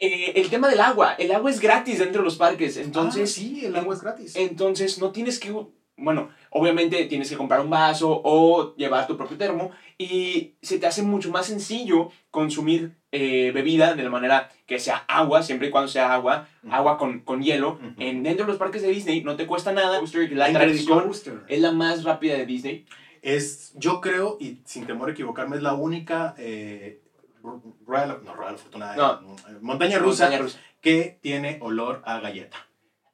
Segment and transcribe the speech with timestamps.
[0.00, 1.14] Eh, el tema del agua.
[1.18, 2.76] El agua es gratis dentro de los parques.
[2.78, 4.34] Entonces, Ah, sí, el agua es gratis.
[4.36, 5.54] entonces no tienes que,
[5.96, 10.86] bueno, obviamente tienes que comprar un vaso o llevar tu propio termo y se te
[10.86, 15.70] hace mucho más sencillo consumir eh, bebida de la manera que sea agua, siempre y
[15.70, 17.78] cuando sea agua, agua con, con hielo.
[17.98, 20.00] En, dentro de los parques de Disney no te cuesta nada.
[20.30, 20.46] La
[20.86, 21.40] Coaster.
[21.48, 22.86] es la más rápida de Disney.
[23.20, 27.02] Es, yo creo, y sin temor a equivocarme, es la única eh,
[27.86, 29.36] Royal, no, Royal Fortuna, No.
[29.48, 30.58] eh, montaña rusa Montaña rusa.
[30.80, 32.56] que tiene olor a galleta.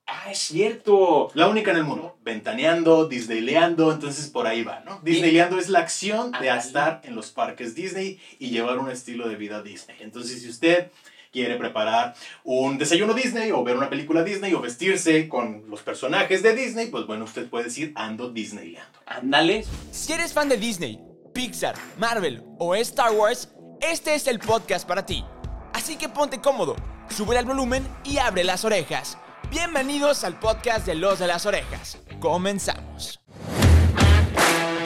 [0.08, 1.30] Ah, es cierto.
[1.34, 2.16] La única en el mundo.
[2.22, 5.00] Ventaneando, Disneyleando, entonces por ahí va, ¿no?
[5.02, 9.34] Disneyleando es la acción de estar en los parques Disney y llevar un estilo de
[9.34, 9.96] vida Disney.
[10.00, 10.92] Entonces, si usted
[11.32, 12.14] quiere preparar
[12.45, 16.86] un desayuno Disney o ver una película Disney o vestirse con los personajes de Disney,
[16.86, 19.00] pues bueno, usted puede decir ando Disneyleando.
[19.06, 19.64] Ándale.
[19.90, 21.00] Si eres fan de Disney,
[21.34, 25.24] Pixar, Marvel o Star Wars, este es el podcast para ti.
[25.72, 26.76] Así que ponte cómodo,
[27.08, 29.18] sube el volumen y abre las orejas.
[29.50, 31.98] Bienvenidos al podcast de Los de las Orejas.
[32.18, 33.20] Comenzamos.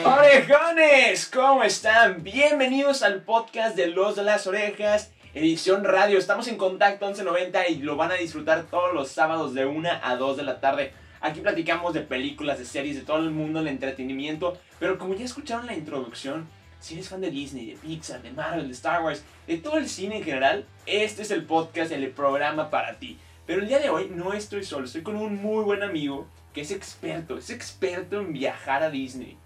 [0.03, 2.23] Orejones, ¿cómo están?
[2.23, 6.17] Bienvenidos al podcast de Los de las Orejas, edición radio.
[6.17, 10.15] Estamos en contacto 1190 y lo van a disfrutar todos los sábados de 1 a
[10.15, 10.93] 2 de la tarde.
[11.21, 14.57] Aquí platicamos de películas, de series, de todo el mundo del entretenimiento.
[14.79, 16.49] Pero como ya escucharon la introducción,
[16.81, 19.87] si eres fan de Disney, de Pixar, de Marvel, de Star Wars, de todo el
[19.87, 23.17] cine en general, este es el podcast, el programa para ti.
[23.45, 26.61] Pero el día de hoy no estoy solo, estoy con un muy buen amigo que
[26.61, 29.37] es experto, es experto en viajar a Disney.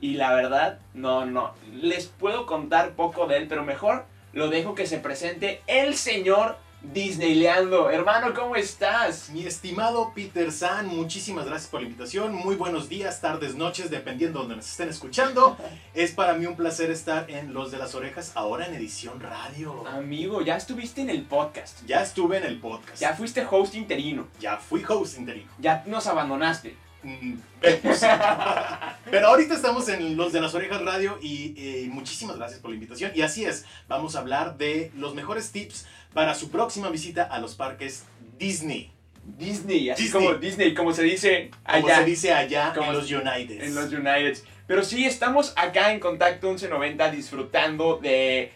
[0.00, 1.54] Y la verdad, no, no.
[1.72, 6.56] Les puedo contar poco de él, pero mejor lo dejo que se presente el señor
[6.92, 7.88] Disneyleando.
[7.88, 9.30] Hermano, ¿cómo estás?
[9.30, 12.34] Mi estimado Peter San, muchísimas gracias por la invitación.
[12.34, 15.56] Muy buenos días, tardes, noches, dependiendo de donde nos estén escuchando.
[15.94, 19.86] Es para mí un placer estar en Los de las Orejas, ahora en edición radio.
[19.86, 21.84] Amigo, ya estuviste en el podcast.
[21.86, 23.00] Ya estuve en el podcast.
[23.00, 24.26] Ya fuiste host interino.
[24.40, 25.50] Ya fui host interino.
[25.58, 26.76] Ya nos abandonaste.
[27.04, 28.00] Mm, vemos.
[29.10, 32.74] Pero ahorita estamos en Los de las Orejas Radio y eh, muchísimas gracias por la
[32.74, 33.12] invitación.
[33.14, 37.38] Y así es, vamos a hablar de los mejores tips para su próxima visita a
[37.40, 38.04] los parques
[38.38, 38.90] Disney.
[39.24, 40.24] Disney, así Disney.
[40.26, 43.62] como Disney, como se dice Como allá se dice allá Como en los United.
[43.62, 44.38] en los United.
[44.66, 48.52] Pero sí, estamos acá en Contacto 1190 disfrutando de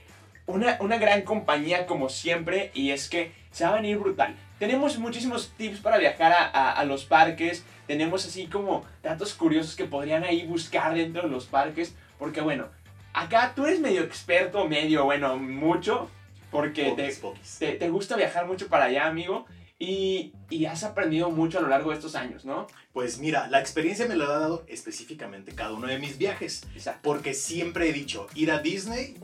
[0.46, 4.34] una, una gran compañía como siempre y es que se va a venir brutal.
[4.58, 9.74] Tenemos muchísimos tips para viajar a, a- a los parques, tenemos así como datos curiosos
[9.76, 12.66] que podrían ahí buscar dentro de los parques, porque bueno,
[13.14, 16.10] acá tú eres medio experto, medio, bueno, mucho,
[16.50, 17.14] porque te,
[17.58, 19.46] te, te gusta viajar mucho para allá, amigo,
[19.78, 22.66] y, y has aprendido mucho a lo largo de estos años, ¿no?
[22.92, 26.64] Pues mira, la experiencia me lo ha dado específicamente cada uno de mis viajes.
[26.74, 27.00] Exacto.
[27.02, 29.14] Porque siempre he dicho, ir a Disney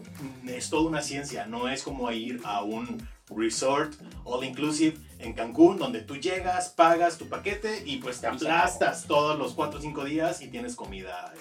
[0.45, 5.33] mm, es toda una ciencia, no es como ir a un resort all inclusive en
[5.33, 8.45] Cancún, donde tú llegas, pagas tu paquete y pues te acabó.
[8.45, 11.33] aplastas todos los 4 o 5 días y tienes comida,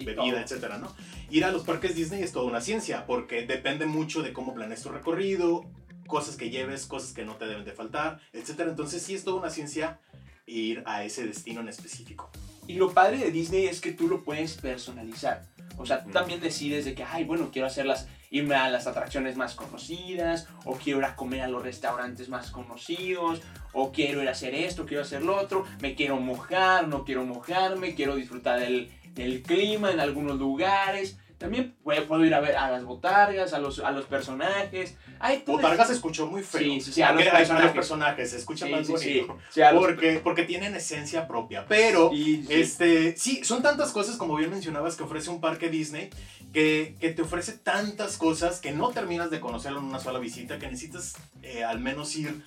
[0.00, 0.36] Y bebida, todo.
[0.38, 0.92] etcétera, ¿no?
[1.30, 4.82] Ir a los parques Disney es toda una ciencia, porque depende mucho de cómo planees
[4.82, 5.64] tu recorrido,
[6.06, 8.70] cosas que lleves, cosas que no te deben de faltar, etcétera.
[8.70, 10.00] Entonces sí es toda una ciencia
[10.46, 12.30] ir a ese destino en específico.
[12.66, 15.42] Y lo padre de Disney es que tú lo puedes personalizar.
[15.76, 16.12] O sea, tú Mm.
[16.12, 20.74] también decides de que, ay, bueno, quiero hacerlas, irme a las atracciones más conocidas, o
[20.74, 23.40] quiero ir a comer a los restaurantes más conocidos,
[23.72, 27.24] o quiero ir a hacer esto, quiero hacer lo otro, me quiero mojar, no quiero
[27.24, 31.18] mojarme, quiero disfrutar del, del clima en algunos lugares.
[31.38, 34.96] También puedo, ir a ver a las botargas, a los, a los personajes.
[35.20, 36.60] Ay, tú Botarga se escuchó muy feo.
[36.60, 38.30] Sí, sí, sí, a los Aunque- a los personajes.
[38.30, 39.38] se escucha Sí, más sí, bonito.
[39.54, 41.64] Los- Porque, porque tienen esencia propia.
[41.68, 42.10] Pero,
[42.48, 46.10] este, sí, son tantas cosas, como bien mencionabas, que ofrece un parque Disney,
[46.52, 50.58] que, que te ofrece tantas cosas que no terminas de conocerlo en una sola visita,
[50.58, 51.14] que necesitas
[51.44, 52.42] eh, al menos ir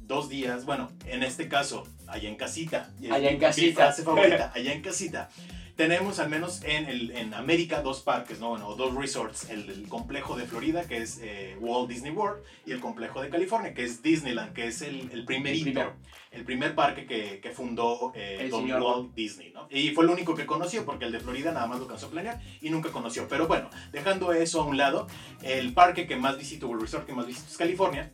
[0.00, 2.90] dos días, bueno, en este caso, allá en casita.
[3.08, 3.84] Allá en Mi casita.
[3.84, 5.30] frase favorita, allá en casita.
[5.76, 8.50] Tenemos al menos en, el, en América dos parques, ¿no?
[8.50, 9.48] Bueno, dos resorts.
[9.48, 13.30] El, el complejo de Florida, que es eh, Walt Disney World, y el complejo de
[13.30, 15.94] California, que es Disneyland, que es el, el primerito.
[16.30, 19.66] El primer parque que, que fundó eh, El don señor Walt Disney, ¿no?
[19.70, 22.10] Y fue el único que conoció, porque el de Florida nada más lo alcanzó a
[22.10, 23.26] planear y nunca conoció.
[23.28, 25.06] Pero bueno, dejando eso a un lado,
[25.42, 28.12] el parque que más visito, o el resort que más visito es California.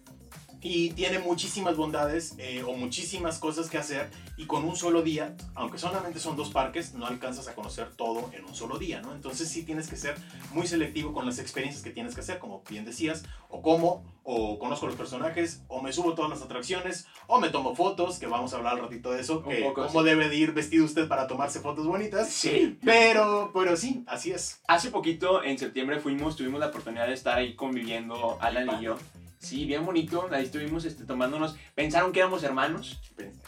[0.60, 4.10] Y tiene muchísimas bondades eh, o muchísimas cosas que hacer.
[4.37, 8.31] Y con un solo día, aunque solamente son dos parques, no alcanzas a conocer todo
[8.32, 9.14] en un solo día, ¿no?
[9.14, 10.16] Entonces sí tienes que ser
[10.52, 14.58] muy selectivo con las experiencias que tienes que hacer, como bien decías, o como, o
[14.58, 18.52] conozco los personajes, o me subo todas las atracciones, o me tomo fotos, que vamos
[18.52, 21.26] a hablar al ratito de eso, que poco, cómo debe de ir vestido usted para
[21.26, 22.28] tomarse fotos bonitas.
[22.28, 22.78] Sí.
[22.84, 24.61] Pero, pero sí, así es.
[24.66, 28.99] Hace poquito, en septiembre, fuimos, tuvimos la oportunidad de estar ahí conviviendo, Alan y yo.
[29.38, 30.29] Sí, bien bonito.
[30.32, 31.56] Ahí estuvimos este, tomándonos.
[31.75, 33.00] Pensaron que éramos hermanos.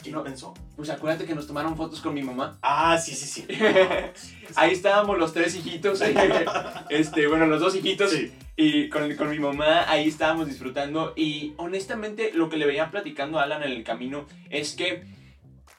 [0.03, 0.23] ¿Quién No.
[0.23, 0.55] pensó?
[0.77, 2.59] Pues acuérdate que nos tomaron fotos con mi mamá.
[2.63, 3.47] Ah, sí, sí, sí.
[4.57, 6.01] Ahí estábamos los tres hijitos.
[6.91, 8.11] este, bueno, los dos hijitos.
[8.13, 8.33] Sí.
[8.57, 11.15] Y con, con mi mamá ahí estábamos disfrutando.
[11.17, 15.03] Y honestamente, lo que le veía platicando a Alan en el camino es que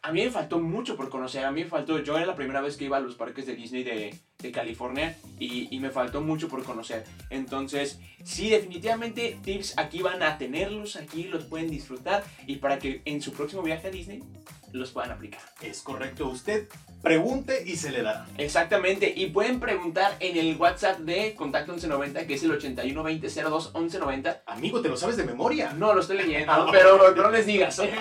[0.03, 1.45] a mí me faltó mucho por conocer.
[1.45, 1.99] A mí me faltó.
[1.99, 5.15] Yo era la primera vez que iba a los parques de Disney de, de California
[5.39, 7.03] y, y me faltó mucho por conocer.
[7.29, 10.95] Entonces, sí, definitivamente tips aquí van a tenerlos.
[10.95, 12.23] Aquí los pueden disfrutar.
[12.47, 14.23] Y para que en su próximo viaje a Disney
[14.71, 15.41] los puedan aplicar.
[15.61, 16.27] Es correcto.
[16.29, 16.67] Usted
[17.03, 18.25] pregunte y se le dará.
[18.37, 24.41] Exactamente, y pueden preguntar en el WhatsApp de Contacto 1190, que es el 8120021190.
[24.45, 25.73] Amigo, ¿te lo sabes de memoria?
[25.73, 27.81] No lo estoy leyendo, pero no les digas.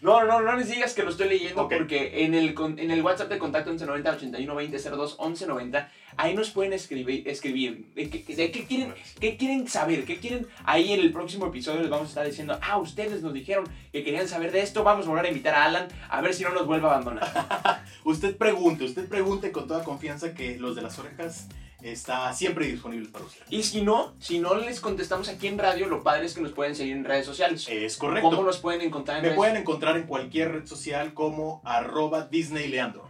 [0.00, 3.28] No, no, no les digas que lo estoy leyendo porque en el, en el WhatsApp
[3.28, 9.36] de Contacto 1190 8120021190 ahí nos pueden escribir, escribir de, qué, de qué quieren, qué
[9.36, 10.46] quieren saber, qué quieren.
[10.64, 14.04] Ahí en el próximo episodio les vamos a estar diciendo, ah, ustedes nos dijeron que
[14.04, 16.50] querían saber de esto, vamos a volver a invitar a Alan a ver si no
[16.50, 17.84] nos vuelve a abandonar.
[18.04, 21.48] Usted pregunte, usted pregunte con toda confianza que los de las orejas
[21.92, 23.42] está siempre disponible para usted.
[23.50, 26.52] Y si no, si no les contestamos aquí en radio, lo padre es que nos
[26.52, 27.66] pueden seguir en redes sociales.
[27.68, 28.30] Es correcto.
[28.30, 32.26] ¿Cómo nos pueden encontrar en Me redes pueden encontrar en cualquier red social como arroba
[32.26, 33.06] Disneyleandro.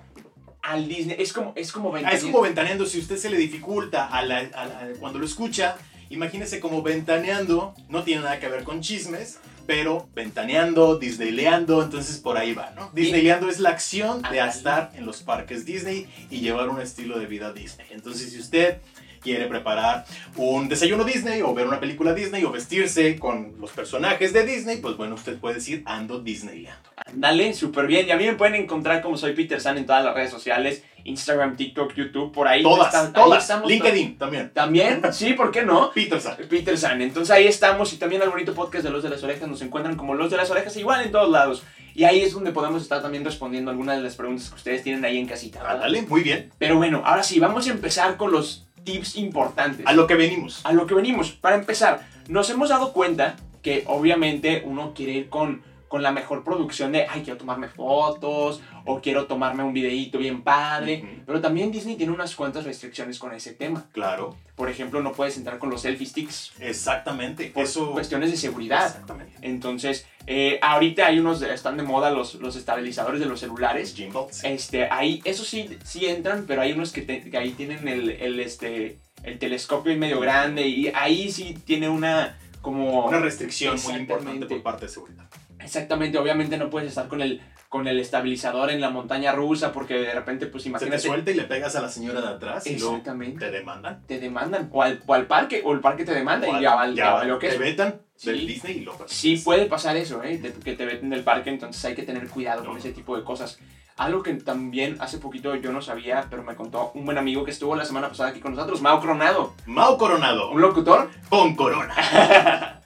[0.62, 1.16] Al Disney.
[1.20, 2.32] Es como, es como Ah, es ventaneando.
[2.32, 5.76] como ventaneando, si usted se le dificulta a la- a la- cuando lo escucha,
[6.10, 12.38] imagínese como ventaneando, no tiene nada que ver con chismes, pero ventaneando, disneyleando, entonces por
[12.38, 12.90] ahí va, ¿no?
[12.94, 17.26] Disneyleando es la acción de estar en los parques Disney y llevar un estilo de
[17.26, 17.86] vida Disney.
[17.90, 18.78] Entonces si usted
[19.20, 20.04] quiere preparar
[20.36, 24.76] un desayuno Disney o ver una película Disney o vestirse con los personajes de Disney,
[24.76, 26.90] pues bueno, usted puede decir ando Disneyleando.
[27.12, 28.06] Dale, súper bien.
[28.06, 30.84] Y a mí me pueden encontrar como soy Peter San en todas las redes sociales:
[31.08, 32.62] Instagram, TikTok, YouTube, por ahí.
[32.62, 33.42] Todas, ahí todas.
[33.42, 34.50] estamos LinkedIn también.
[34.52, 35.90] También, sí, ¿por qué no?
[35.92, 36.36] Peter San.
[36.48, 37.00] Peter San.
[37.00, 37.92] Entonces ahí estamos.
[37.92, 40.36] Y también al bonito podcast de Los de las Orejas nos encuentran como Los de
[40.36, 41.62] las Orejas, igual en todos lados.
[41.94, 45.04] Y ahí es donde podemos estar también respondiendo algunas de las preguntas que ustedes tienen
[45.04, 45.60] ahí en casita.
[45.60, 45.76] ¿verdad?
[45.76, 46.52] Ándale, muy bien.
[46.58, 49.86] Pero bueno, ahora sí, vamos a empezar con los tips importantes.
[49.86, 50.60] A lo que venimos.
[50.64, 51.32] a lo que venimos.
[51.32, 56.42] Para empezar, nos hemos dado cuenta que obviamente uno quiere ir con, con la mejor
[56.44, 61.22] producción de, ay, quiero tomarme fotos o quiero tomarme un videíto bien padre.
[61.26, 63.86] Pero también Disney tiene unas cuantas restricciones con ese tema.
[63.92, 67.46] Claro, Por ejemplo, no puedes entrar con los selfie sticks exactamente.
[67.54, 67.92] por Eso.
[67.92, 68.86] cuestiones de seguridad.
[68.86, 69.32] Exactamente.
[69.42, 73.94] Entonces, eh, ahorita hay unos, están de moda los, los estabilizadores de los celulares.
[73.94, 74.42] Gimbals.
[74.44, 78.10] Este, ahí, eso sí, sí entran, pero hay unos que, te- que ahí tienen el,
[78.10, 83.06] el, este, el telescopio medio grande y ahí sí tiene una como...
[83.06, 85.24] Una restricción muy importante por parte de seguridad.
[85.66, 89.94] Exactamente, obviamente no puedes estar con el, con el estabilizador en la montaña rusa porque
[89.94, 90.98] de repente, pues Se te imagínate...
[91.02, 94.02] suelta y le pegas a la señora de atrás y luego te demandan.
[94.06, 96.74] Te demandan, o al, o al parque, o el parque te demanda O y ya
[96.74, 97.60] va, ya lo que te es.
[97.60, 98.46] vetan del Sí.
[98.46, 100.38] Disney y lo Sí puede pasar eso, ¿eh?
[100.38, 103.24] de- que te veten del parque, entonces hay que tener cuidado con ese tipo de
[103.24, 103.58] cosas.
[103.98, 107.50] Algo que también hace poquito yo no sabía, pero me contó un buen amigo que
[107.50, 111.10] estuvo la semana pasada aquí con nosotros, Mau Coronado, Mau Coronado un locutor.
[111.30, 111.94] con corona.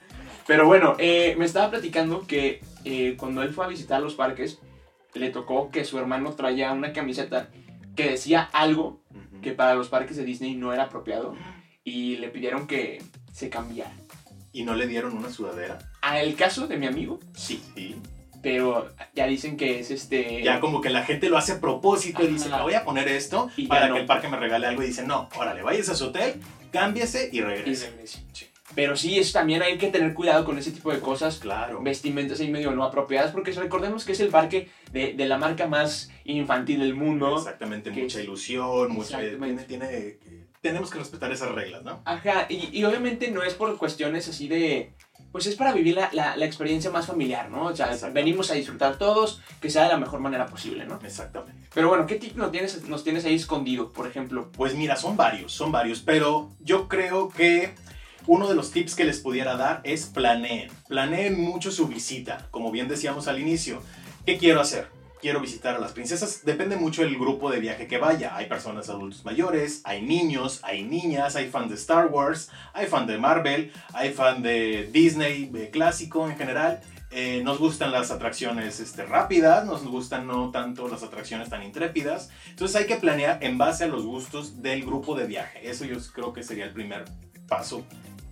[0.47, 4.59] Pero bueno, eh, me estaba platicando que eh, cuando él fue a visitar los parques,
[5.13, 7.49] le tocó que su hermano traía una camiseta
[7.95, 9.01] que decía algo
[9.41, 11.35] que para los parques de Disney no era apropiado
[11.83, 13.01] y le pidieron que
[13.33, 13.91] se cambiara.
[14.53, 15.79] Y no le dieron una sudadera.
[16.01, 17.95] A el caso de mi amigo, sí, Sí.
[18.41, 20.41] pero ya dicen que es este...
[20.43, 23.49] Ya como que la gente lo hace a propósito y dice, voy a poner esto
[23.57, 23.95] Y para no.
[23.95, 24.83] que el parque me regale algo.
[24.83, 26.39] Y dice, no, órale, vayas a su hotel,
[26.71, 27.89] cámbiese y y regrese.
[27.91, 28.19] regrese.
[28.33, 28.47] Sí.
[28.73, 31.39] Pero sí, es, también hay que tener cuidado con ese tipo de cosas.
[31.39, 31.81] Claro.
[31.81, 35.67] Vestimentas ahí medio no apropiadas, porque recordemos que es el parque de, de la marca
[35.67, 37.37] más infantil del mundo.
[37.37, 39.19] Exactamente, mucha ilusión, mucha,
[39.67, 40.17] tiene,
[40.61, 42.01] tenemos que respetar esas reglas, ¿no?
[42.05, 44.93] Ajá, y, y obviamente no es por cuestiones así de...
[45.31, 47.67] Pues es para vivir la, la- la experiencia más familiar, ¿no?
[47.67, 50.99] O sea, venimos a disfrutar todos, que sea de la mejor manera posible, ¿no?
[51.05, 51.67] Exactamente.
[51.73, 54.49] Pero bueno, ¿qué tip nos tienes, nos tienes ahí escondido, por ejemplo?
[54.51, 57.73] Pues mira, son varios, son varios, pero yo creo que
[58.27, 60.69] uno de los tips que les pudiera dar es planeen.
[60.87, 63.81] Planeen mucho su visita, como bien decíamos al inicio.
[64.25, 64.87] ¿Qué quiero hacer?
[65.21, 66.43] Quiero visitar a las princesas.
[66.43, 68.35] Depende mucho del grupo de viaje que vaya.
[68.35, 73.05] Hay personas adultos mayores, hay niños, hay niñas, hay fan de Star Wars, hay fan
[73.05, 76.81] de Marvel, hay fan de Disney eh, clásico en general.
[77.13, 82.29] Eh, nos gustan las atracciones este, rápidas, nos gustan no tanto las atracciones tan intrépidas.
[82.49, 85.69] Entonces hay que planear en base a los gustos del grupo de viaje.
[85.69, 87.03] Eso yo creo que sería el primer
[87.51, 87.83] paso,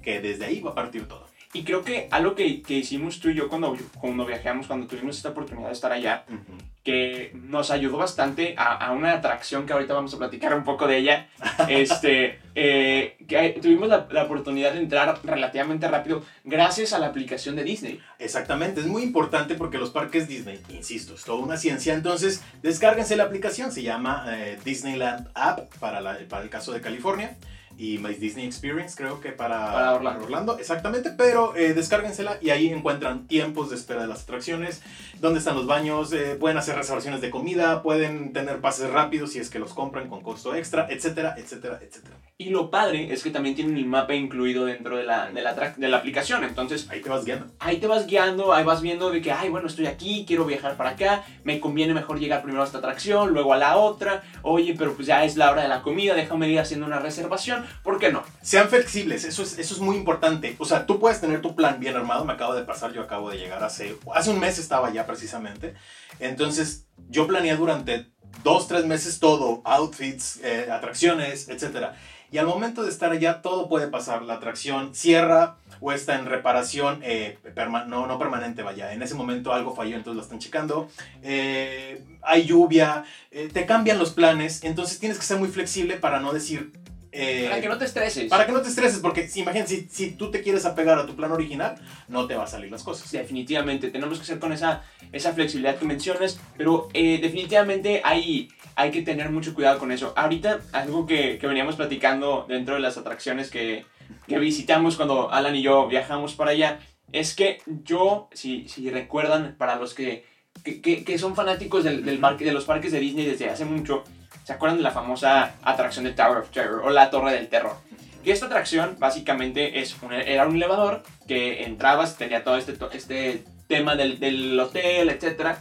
[0.04, 1.28] que desde ahí va a partir todo.
[1.52, 5.18] Y creo que algo que, que hicimos tú y yo cuando, cuando viajamos, cuando tuvimos
[5.18, 6.58] esta oportunidad de estar allá, Ujú.
[6.84, 10.86] que nos ayudó bastante a, a una atracción que ahorita vamos a platicar un poco
[10.88, 11.28] de ella.
[11.68, 17.56] Este, eh, que tuvimos la, la oportunidad de entrar relativamente rápido gracias a la aplicación
[17.56, 18.00] de Disney.
[18.20, 21.96] Exactamente, es muy importante porque los parques Disney, insisto, es toda una ciencia.
[21.96, 26.82] Entonces, descárguense la aplicación, se llama eh, Disneyland App para, la- para el caso de
[26.82, 27.36] California
[27.80, 30.60] y My Disney Experience, creo que para, Para Orlando.
[30.60, 34.82] exactamente, pero eh, descárguensela y ahí encuentran tiempos de espera de las atracciones,
[35.22, 39.40] dónde están los baños, eh, pueden hacer reservaciones de comida, pueden tener pases rápidos si
[39.40, 42.18] es que los compran con costo extra, etcétera, etcétera, etcétera.
[42.38, 45.54] Y lo padre es que también tiene un mapa incluido dentro de la, de la,
[45.54, 46.44] de la aplicación.
[46.44, 47.48] Entonces, Ahí te vas guiando.
[47.60, 50.76] ahí te vas guiando, ahí vas viendo de que, ay, bueno, estoy aquí, quiero viajar
[50.78, 54.76] para acá, me conviene mejor llegar primero a esta atracción, luego a la otra, oye,
[54.78, 58.00] pero pues ya es la hora de la comida, déjame ir haciendo una reservación, ¿por
[58.00, 58.24] qué no?
[58.42, 60.56] Sean flexibles, eso es, eso es muy importante.
[60.60, 62.26] O sea, tú puedes tener tu plan bien armado.
[62.26, 65.76] Me acabo de pasar, yo acabo de llegar hace, hace un mes estaba ya precisamente.
[66.20, 68.08] Entonces, yo planeé durante
[68.44, 71.94] dos, tres meses todo, outfits, eh, atracciones, etc.
[72.32, 74.22] Y al momento de estar allá, todo puede pasar.
[74.22, 77.40] La atracción cierra o está en reparación, eh,
[77.88, 78.94] no, no permanente, vaya.
[78.94, 80.90] En ese momento algo falló, entonces lo están checando.
[81.24, 86.20] Eh, hay lluvia, eh, te cambian los planes, entonces tienes que ser muy flexible para
[86.20, 86.72] no decir...
[87.12, 88.30] eh, Para que no te estreses.
[88.30, 91.06] para que no te estreses, porque si, imagínate, si, si tú te quieres apegar a
[91.06, 91.76] tu plan original,
[92.08, 93.12] no te va a salir las cosas.
[93.12, 98.92] Definitivamente, tenemos que ser con esa, esa flexibilidad que mencionas, pero eh, definitivamente hay, hay
[98.92, 100.14] que tener mucho cuidado con eso.
[100.16, 103.86] Ahorita, algo que, que veníamos platicando dentro de las atracciones que,
[104.28, 106.80] que visitamos cuando Alan y yo viajamos para allá,
[107.12, 110.26] es que yo, si, si recuerdan, para los que,
[110.64, 113.66] que, que- que son fanáticos del, del parque, de los parques de Disney desde hace
[113.66, 114.04] mucho,
[114.50, 117.76] ¿se acuerdan de la famosa atracción de Tower of Terror o la Torre del Terror?
[118.24, 123.44] Que esta atracción básicamente es un- era un elevador que entrabas, tenía todo este, este
[123.68, 125.58] tema del, del hotel, etc.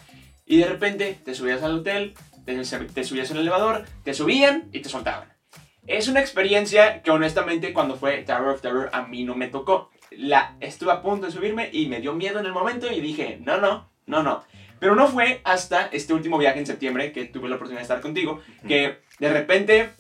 [0.46, 2.14] Y de repente te subías al hotel,
[2.46, 5.28] te, te subías al elevador, te subían y te soltaban.
[5.86, 9.90] Es una experiencia que honestamente cuando fue Tower of Terror a mí no me tocó.
[10.10, 13.38] La, estuve a punto de subirme y me dio miedo en el momento y dije,
[13.44, 14.42] no, no, no, no.
[14.80, 18.00] Pero no fue hasta este último viaje en septiembre que tuve la oportunidad de estar
[18.00, 19.90] contigo, que de repente,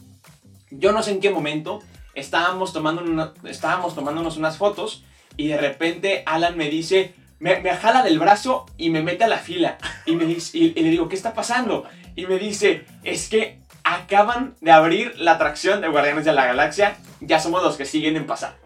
[0.70, 1.80] yo no sé en qué momento,
[2.14, 5.04] estábamos, tomando una- estábamos tomándonos unas fotos
[5.36, 9.28] y de repente Alan me dice, me, me jala del brazo y me mete a
[9.28, 9.78] la fila.
[10.06, 11.84] Y, me dice, y, y le digo, ¿qué está pasando?
[12.16, 16.96] Y me dice, es que acaban de abrir la atracción de Guardianes de la Galaxia,
[17.20, 18.56] ya somos los que siguen en pasar.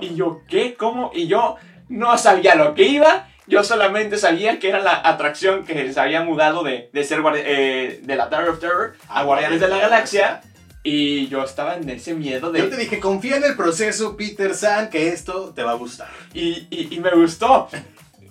[0.00, 0.74] Y yo, ¿qué?
[0.74, 1.10] ¿Cómo?
[1.14, 1.56] Y yo
[1.88, 3.28] no sabía lo que iba.
[3.50, 8.00] Yo solamente sabía que era la atracción que se había mudado de, de ser eh,
[8.02, 10.40] de la Tower of Terror a Guardianes de la Galaxia.
[10.82, 12.82] Y yo estaba en ese miedo Yo te de...
[12.84, 16.08] dije, confía en el proceso, Peter San, que esto te va a gustar.
[16.32, 17.68] Y, y, y me gustó.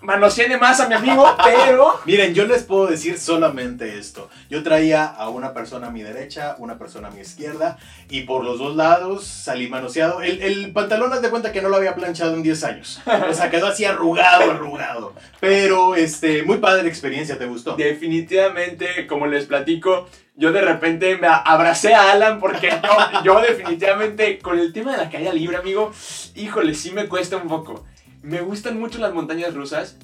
[0.09, 1.99] Manoseé más a mi amigo, pero...
[2.05, 4.27] Miren, yo les puedo decir solamente esto.
[4.49, 7.77] Yo traía a una persona a mi derecha, una persona a mi izquierda,
[8.09, 10.23] y por los dos lados salí manoseado.
[10.23, 12.99] El, el pantalón, haz de cuenta que no lo había planchado en 10 años.
[13.29, 15.13] O sea, quedó así arrugado, arrugado.
[15.39, 17.75] Pero, este, muy padre experiencia, ¿te gustó?
[17.75, 24.39] Definitivamente, como les platico, yo de repente me abracé a Alan porque yo, yo definitivamente
[24.39, 25.91] con el tema de la caída libre, amigo,
[26.33, 27.85] híjole, sí me cuesta un poco.
[28.21, 29.95] Me gustan mucho las montañas rusas,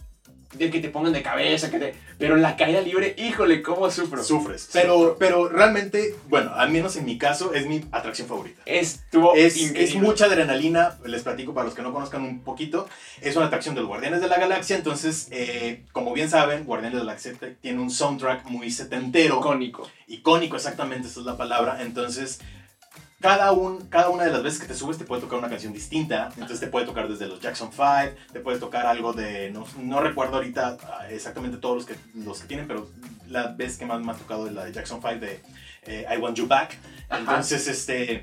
[0.54, 1.96] de que te pongan de cabeza, que te...
[2.18, 4.24] pero la caída libre, híjole, cómo sufro.
[4.24, 4.70] Sufres.
[4.72, 8.62] Pero, pero realmente, bueno, al menos en mi caso, es mi atracción favorita.
[8.66, 9.84] Estuvo Es, increíble.
[9.84, 12.88] es mucha adrenalina, les platico para los que no conozcan un poquito.
[13.22, 17.00] Es una atracción de los Guardianes de la Galaxia, entonces, eh, como bien saben, Guardianes
[17.00, 19.90] de la Galaxia tiene un soundtrack muy setentero, icónico.
[20.08, 21.82] icónico exactamente, esa es la palabra.
[21.82, 22.40] Entonces,
[23.26, 25.74] cada, un, cada una de las veces que te subes te puede tocar una canción
[25.74, 26.30] distinta.
[26.34, 27.86] Entonces, te puede tocar desde los Jackson 5,
[28.32, 32.42] te puede tocar algo de, no, no recuerdo ahorita ah, exactamente todos los que, los
[32.42, 32.88] que tienen, pero
[33.28, 35.40] la vez que más me ha tocado es la de Jackson 5 de
[35.88, 36.78] eh, I Want You Back.
[37.10, 37.20] Ajá.
[37.20, 38.22] Entonces, este,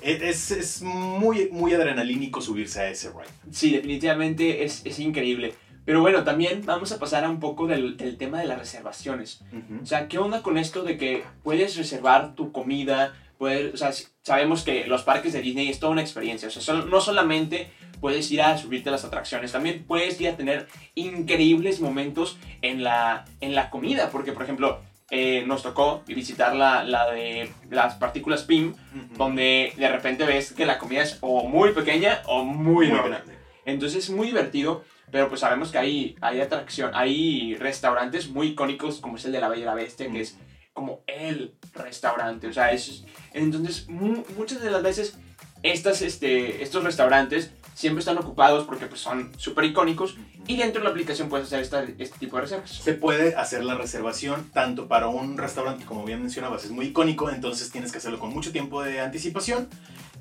[0.00, 3.30] es, es muy, muy adrenalínico subirse a ese ride.
[3.50, 5.54] Sí, definitivamente es, es increíble.
[5.84, 9.42] Pero bueno, también vamos a pasar a un poco del, del tema de las reservaciones.
[9.82, 13.14] O sea, ¿qué onda con esto de que puedes reservar tu comida?
[13.40, 16.48] Puedes, o sea, sabemos que los parques de Disney es toda una experiencia.
[16.48, 20.36] O sea, no solamente puedes ir a subirte a las atracciones, también puedes ir a
[20.36, 24.10] tener increíbles momentos en la, en la comida.
[24.10, 24.80] Porque, por ejemplo,
[25.10, 28.74] eh, nos tocó visitar la, la de las partículas PIM,
[29.16, 33.38] donde de repente ves que la comida es o muy pequeña o muy, grande.
[33.64, 39.00] Entonces es muy divertido, pero pues sabemos que hay, hay atracción, hay restaurantes muy icónicos
[39.00, 40.36] como es el de la Bella y la Bestia, que es
[40.80, 45.18] como el restaurante, o sea, es, entonces mu- muchas de las veces
[45.62, 50.84] estas, este, estos restaurantes siempre están ocupados porque pues, son súper icónicos y dentro de
[50.84, 51.60] la aplicación puedes hacer
[51.98, 52.70] este tipo de reservas.
[52.70, 57.30] Se puede hacer la reservación tanto para un restaurante como bien mencionabas es muy icónico,
[57.30, 59.68] entonces tienes que hacerlo con mucho tiempo de anticipación.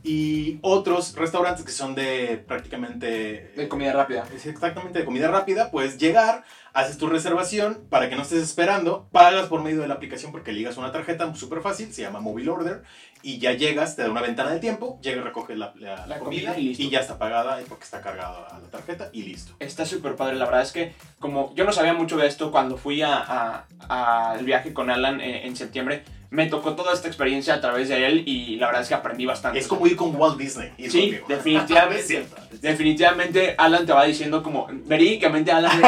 [0.03, 3.51] Y otros restaurantes que son de prácticamente...
[3.55, 4.25] De comida rápida.
[4.33, 9.07] Es exactamente de comida rápida, puedes llegar, haces tu reservación para que no estés esperando,
[9.11, 12.49] pagas por medio de la aplicación porque ligas una tarjeta súper fácil, se llama Mobile
[12.49, 12.83] Order,
[13.21, 16.19] y ya llegas, te da una ventana de tiempo, llegas, recoges la, la- la La
[16.19, 16.89] comida, comida y listo.
[16.89, 19.53] ya está pagada porque está cargada a la tarjeta y listo.
[19.59, 22.77] Está súper padre, la verdad es que como yo no sabía mucho de esto cuando
[22.77, 27.55] fui a- a- al viaje con Alan eh, en septiembre, me tocó toda esta experiencia
[27.55, 29.57] a través de él y la verdad es que aprendí bastante.
[29.57, 30.71] Es como ir con Walt Disney.
[30.77, 32.25] ir Sí, definitivamente.
[32.61, 35.81] Definitivamente Alan te va diciendo como, verídicamente Alan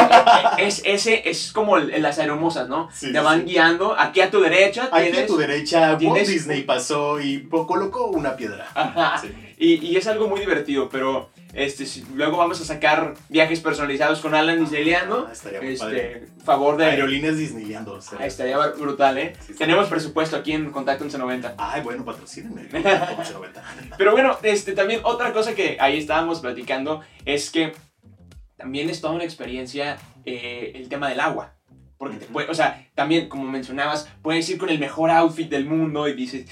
[0.58, 2.90] es ese, es como las aeromosas, ¿no?
[2.94, 3.52] Sí, te van sí.
[3.52, 5.24] guiando, aquí a tu derecha Aquí tienes...
[5.24, 8.68] a tu derecha, Walt Disney pasó y colocó una piedra.
[8.74, 9.18] Ajá.
[9.20, 9.30] Sí.
[9.58, 14.20] Y, y es algo muy divertido, pero este, si- luego vamos a sacar viajes personalizados
[14.22, 15.26] con Alan Disneyleando.
[15.28, 16.14] Ah, estaría muy padre.
[16.24, 16.86] Este, favor de...
[16.86, 17.88] Aerolíneas Disneyland.
[17.90, 18.18] o sea.
[18.22, 19.34] Ah, estaría brutal, ¿eh?
[19.46, 19.54] Sí.
[19.56, 21.56] Tenemos presupuesto aquí en Contacto 1190.
[21.58, 22.64] Ay, bueno, patrocínenme.
[22.72, 23.64] 1190.
[23.98, 27.74] Pero bueno, este, también otra cosa que ahí estábamos platicando es que
[28.58, 31.56] también es toda una experiencia eh, el tema del agua.
[31.98, 35.66] Porque, te puede- o sea, también, como mencionabas, puedes ir con el mejor outfit del
[35.66, 36.50] mundo y dices,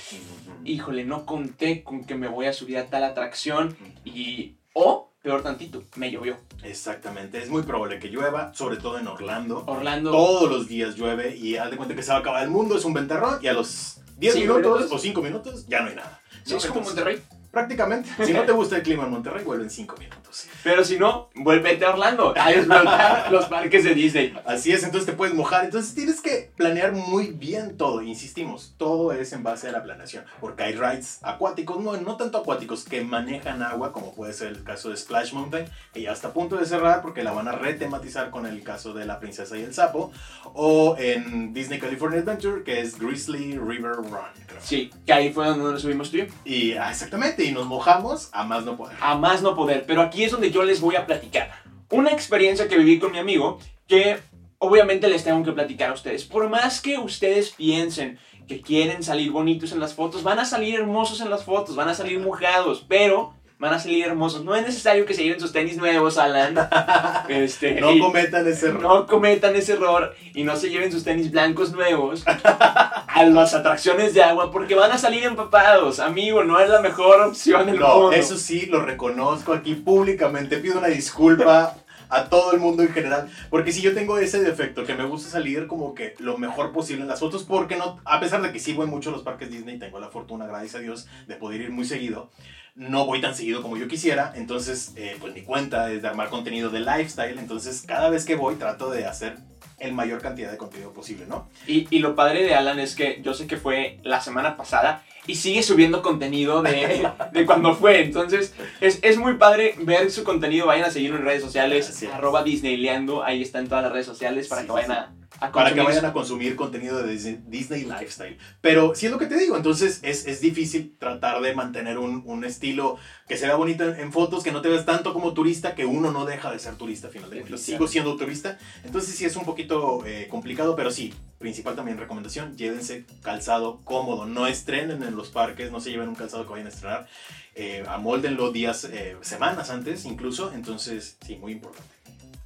[0.63, 3.75] híjole, no conté con que me voy a subir a tal atracción
[4.05, 4.58] y...
[4.81, 6.38] O, peor tantito, me llovió.
[6.63, 9.65] Exactamente, es muy probable que llueva, sobre todo en Orlando.
[9.67, 10.09] Orlando...
[10.09, 12.77] Todos los días llueve y haz de cuenta que se va a acabar el mundo,
[12.77, 14.98] es un ventarrón y a los 10 Cinco minutos, minutos.
[14.98, 16.21] o 5 minutos ya no hay nada.
[16.50, 16.55] ¿no?
[16.55, 17.21] es como Monterrey.
[17.51, 20.18] Prácticamente, si no te gusta el clima en Monterrey, vuelve en 5 minutos.
[20.63, 24.38] Pero si no, vuélvete a Orlando a disfrutar los parques de Disney.
[24.45, 25.65] Así es, entonces te puedes mojar.
[25.65, 28.01] Entonces tienes que planear muy bien todo.
[28.01, 30.25] Insistimos, todo es en base a la planeación.
[30.39, 34.63] Porque hay rides acuáticos, no, no tanto acuáticos, que manejan agua, como puede ser el
[34.63, 37.53] caso de Splash Mountain, que ya está a punto de cerrar porque la van a
[37.53, 40.12] retematizar con el caso de la princesa y el sapo.
[40.53, 44.09] O en Disney California Adventure, que es Grizzly River Run.
[44.48, 44.62] creo.
[44.62, 46.25] Sí, que ahí fue donde nos subimos tú y yo.
[46.45, 48.98] Y ah, exactamente, y nos mojamos a más no poder.
[49.01, 49.86] a más no poder.
[49.86, 51.51] Pero aquí es donde yo les voy a platicar.
[51.89, 54.19] Una experiencia que viví con mi amigo que
[54.59, 56.23] obviamente les tengo que platicar a ustedes.
[56.23, 60.75] Por más que ustedes piensen que quieren salir bonitos en las fotos, van a salir
[60.75, 64.43] hermosos en las fotos, van a salir mojados, pero van a salir hermosos.
[64.45, 66.56] No es necesario que se lleven sus tenis nuevos, Alan.
[67.30, 68.82] Este, No cometan ese error.
[68.82, 74.13] no cometan ese error y no se lleven sus tenis blancos nuevos a las atracciones
[74.13, 76.00] de agua porque van a salir empapados.
[76.00, 78.12] Amigo, no es la mejor opción del No, mundo.
[78.13, 80.58] eso sí, lo reconozco aquí públicamente.
[80.58, 81.76] Pido una disculpa
[82.10, 83.30] a todo el mundo en general.
[83.50, 87.04] Porque si yo tengo ese defecto, que me gusta salir como que lo mejor posible
[87.04, 89.50] en las fotos, porque no, a pesar de que sí voy mucho a los parques
[89.50, 92.30] Disney, tengo la fortuna, gracias a Dios, de poder ir muy seguido.
[92.76, 96.30] No voy tan seguido como yo quisiera, entonces, eh, pues mi cuenta es de armar
[96.30, 97.38] contenido de lifestyle.
[97.38, 99.38] Entonces, cada vez que voy, trato de hacer
[99.79, 101.47] el mayor cantidad de contenido posible, ¿no?
[101.67, 105.03] Y, y lo padre de Alan es que yo sé que fue la semana pasada
[105.27, 108.01] y sigue subiendo contenido de, de cuando fue.
[108.01, 110.65] Entonces, es, es muy padre ver su contenido.
[110.65, 113.23] Vayan a seguirlo en redes sociales, arroba Disneyleando.
[113.23, 115.73] Ahí está en todas las redes sociales para Sí, que sí, vayan a, a para
[115.73, 117.13] que vayan a consumir contenido de
[117.47, 118.38] Disney, Lifestyle.
[118.62, 122.23] Pero sí es lo que te digo, entonces es, es difícil tratar de mantener un,
[122.25, 122.97] un estilo
[123.28, 125.86] que se vea bonito en, en fotos, que no te veas tanto como turista, que
[125.86, 127.62] uno no deja de ser turista a final de cuentas.
[127.62, 132.58] Sigo siendo turista, entonces sí es un poquito eh, complicado, pero sí, principal también recomendación,
[132.58, 136.67] llévense calzado cómodo, no estrenen en los parques, no se lleven un calzado que vayan
[136.67, 137.08] a estrenar,
[137.56, 141.89] eh, amóldenlo días, eh, semanas antes incluso, entonces sí, muy importante.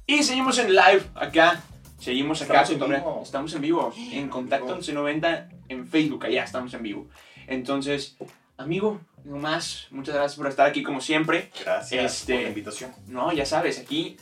[0.06, 1.62] Y seguimos en live acá.
[2.04, 2.60] Seguimos acá.
[2.62, 3.20] Estamos en vivo.
[3.22, 3.94] Estamos en vivo.
[4.12, 4.76] En Contacto vivo.
[4.76, 6.26] 1190 en Facebook.
[6.26, 7.08] Allá estamos en vivo.
[7.46, 8.18] Entonces,
[8.58, 9.86] amigo, no más.
[9.90, 11.50] Muchas gracias por estar aquí como siempre.
[11.64, 12.92] Gracias Este- por la invitación.
[13.06, 14.18] No, ya sabes, aquí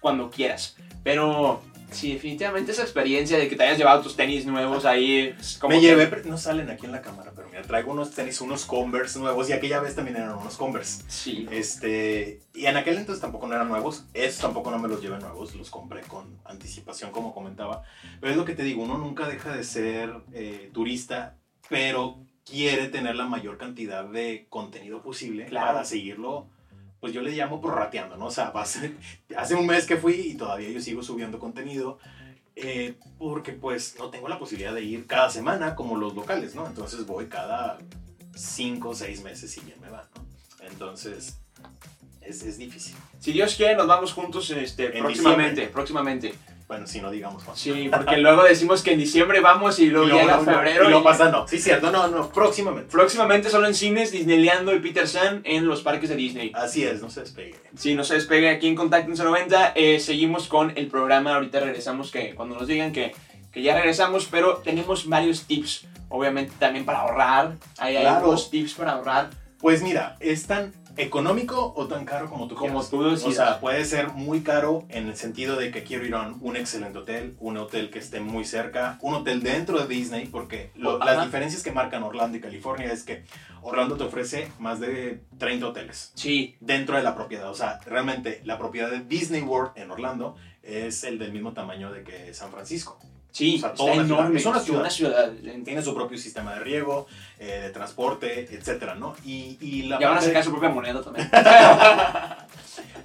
[0.00, 0.76] cuando quieras.
[1.04, 5.34] Pero sí, definitivamente esa experiencia de que te hayas llevado tus tenis nuevos ahí.
[5.38, 7.92] es como Me que- llevé, pero no salen aquí en la cámara, pero mira, traigo
[7.92, 11.02] unos tenis, unos Converse nuevos y aquella vez también eran unos Converse.
[11.08, 11.46] Sí.
[11.50, 15.18] Este, y en aquel entonces tampoco no eran nuevos, estos tampoco no me los llevé
[15.18, 17.82] nuevos, los compré con anticipación como comentaba.
[18.20, 21.36] Pero es lo que te digo, uno nunca deja de ser eh, turista,
[21.68, 25.66] pero quiere tener la mayor cantidad de contenido posible Claro.
[25.66, 26.48] para seguirlo.
[27.06, 28.26] Pues yo le llamo prorrateando, ¿no?
[28.26, 28.92] O sea, hace,
[29.36, 32.00] hace un mes que fui y todavía yo sigo subiendo contenido.
[32.56, 36.66] eh, porque pues no tengo la posibilidad de ir cada semana como los locales, ¿no?
[36.66, 37.78] Entonces voy cada
[38.34, 40.26] cinco o seis meses y bien me va, ¿no?
[40.66, 41.38] Entonces
[42.22, 42.96] es, es difícil.
[43.20, 45.50] Si Dios quiere, nos vamos juntos este, En próximamente.
[45.50, 45.68] diciembre.
[45.72, 46.34] Próximamente.
[46.68, 47.60] Bueno, si no digamos cuándo.
[47.60, 50.52] Sí, porque luego decimos que en diciembre vamos y luego Y luego, llega no, no,
[50.52, 50.88] febrero.
[50.88, 51.46] Y lo y- pasa, no.
[51.46, 52.90] Sí, cierto, no, no, próximamente.
[52.90, 56.50] Próximamente solo en cines, Disneyleando y Peter San en los parques de Disney.
[56.54, 57.54] Así es, no se despegue.
[57.76, 59.74] Sí, no se despegue aquí en Contacto 1190.
[59.76, 61.36] Eh, seguimos con el programa.
[61.36, 63.14] Ahorita regresamos, que cuando nos digan que,
[63.52, 67.52] que ya regresamos, pero tenemos varios tips, obviamente también para ahorrar.
[67.78, 68.16] Hay Claro.
[68.16, 69.30] algunos tips para ahorrar.
[69.60, 72.90] Pues mira, es tan económico o tan caro como tú Como quieras.
[72.90, 73.26] tú decidas.
[73.26, 76.56] O sea, puede ser muy caro en el sentido de que quiero ir a un,
[76.56, 80.98] excelente hotel, un hotel que esté muy cerca, un hotel dentro de Disney, porque lo-
[80.98, 83.24] las diferencias que marcan Orlando y California es que
[83.62, 87.50] Orlando te ofrece más de 30 hoteles Sí, dentro de la propiedad.
[87.50, 91.92] O sea, realmente la propiedad de Disney World en Orlando es el del mismo tamaño
[91.92, 92.98] de que San Francisco.
[93.36, 94.20] Sí, O sea, está toda una ciudad.
[94.20, 94.38] enorme.
[94.40, 94.80] Es una ciudad.
[94.80, 95.32] Una ciudad.
[95.64, 97.06] Tiene su propio sistema de riego,
[97.38, 99.14] eh, de transporte, etcétera, ¿no?
[99.24, 101.28] Y, y la van a sacar su propia moneda también.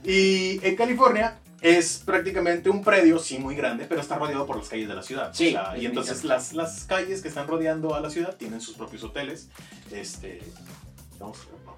[0.04, 4.68] Y en California es prácticamente un predio, sí, muy grande, pero está rodeado por las
[4.68, 5.30] calles de la ciudad.
[5.34, 8.62] Sí, O sea, y entonces las, las calles que están rodeando a la ciudad tienen
[8.62, 9.48] sus propios hoteles.
[9.92, 10.42] Este,
[11.20, 11.71] vamos a ver.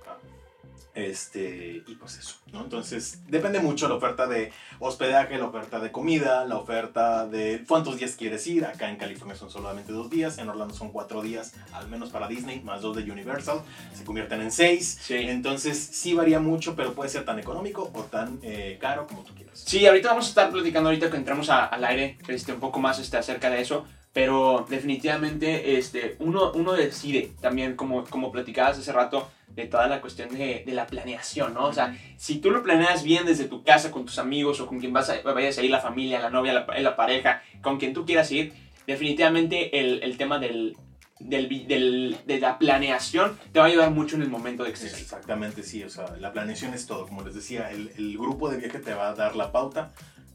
[0.95, 2.61] Este, y pues eso, ¿no?
[2.63, 7.97] Entonces, depende mucho la oferta de hospedaje, la oferta de comida, la oferta de cuántos
[7.97, 8.63] días quieres ir.
[8.65, 12.27] Acá en California son solamente dos días, en Orlando son cuatro días, al menos para
[12.27, 13.61] Disney, más dos de Universal.
[13.95, 14.99] Se convierten en seis.
[15.01, 15.15] Sí.
[15.15, 19.33] Entonces sí varía mucho, pero puede ser tan económico o tan eh, caro como tú
[19.33, 19.63] quieras.
[19.65, 22.79] Sí, ahorita vamos a estar platicando, ahorita que entramos a- al aire, este, un poco
[22.79, 28.77] más este, acerca de eso, pero definitivamente este, uno, uno decide también, como, como platicabas
[28.77, 31.65] hace rato, de toda la cuestión de, de la planeación, ¿no?
[31.65, 34.79] O sea, si tú lo planeas bien desde tu casa, con tus amigos o con
[34.79, 37.93] quien vas a, vayas a ir, la familia, la novia, la, la pareja, con quien
[37.93, 38.53] tú quieras ir,
[38.87, 40.75] definitivamente el, el tema del,
[41.19, 44.75] del, del- de la planeación te va a ayudar mucho en el momento de que
[44.75, 44.99] estés.
[45.01, 45.83] Exactamente, sí.
[45.83, 47.07] O sea, la planeación es todo.
[47.07, 49.91] Como les decía, el, el grupo de viaje te va a dar la pauta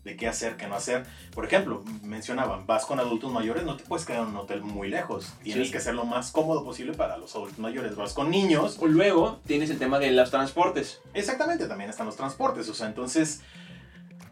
[0.08, 1.04] de qué hacer, qué no hacer.
[1.34, 4.88] Por ejemplo, mencionaban, vas con adultos mayores, no te puedes quedar en un hotel muy
[4.88, 5.32] lejos.
[5.42, 5.72] Tienes Sí.
[5.72, 7.94] que ser lo más cómodo posible para los adultos mayores.
[7.96, 8.78] Vas con niños.
[8.80, 11.00] O luego tienes el tema de los transportes.
[11.14, 12.68] Exactamente, también están los transportes.
[12.68, 13.42] O sea, entonces...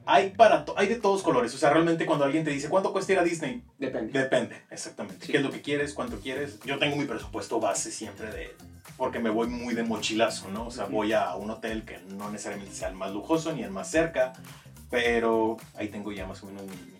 [0.09, 1.53] Hay, para to- hay de todos colores.
[1.53, 3.65] O sea, realmente cuando alguien te dice, ¿cuánto cuesta ir a Disney?
[3.77, 4.17] Depende.
[4.17, 5.27] Depende, exactamente.
[5.27, 5.33] Sí.
[5.33, 5.95] ¿Qué es lo que quieres?
[5.95, 6.61] ¿Cuánto quieres?
[6.65, 8.55] Yo tengo mi presupuesto base siempre de...
[8.97, 10.69] Porque me voy muy de mochilazo, ¿no?
[10.69, 13.73] O sea, voy a un hotel que no necesariamente sea el más lujoso ni el
[13.73, 14.33] más cerca,
[14.90, 16.96] pero ahí tengo ya más o menos mi, mi-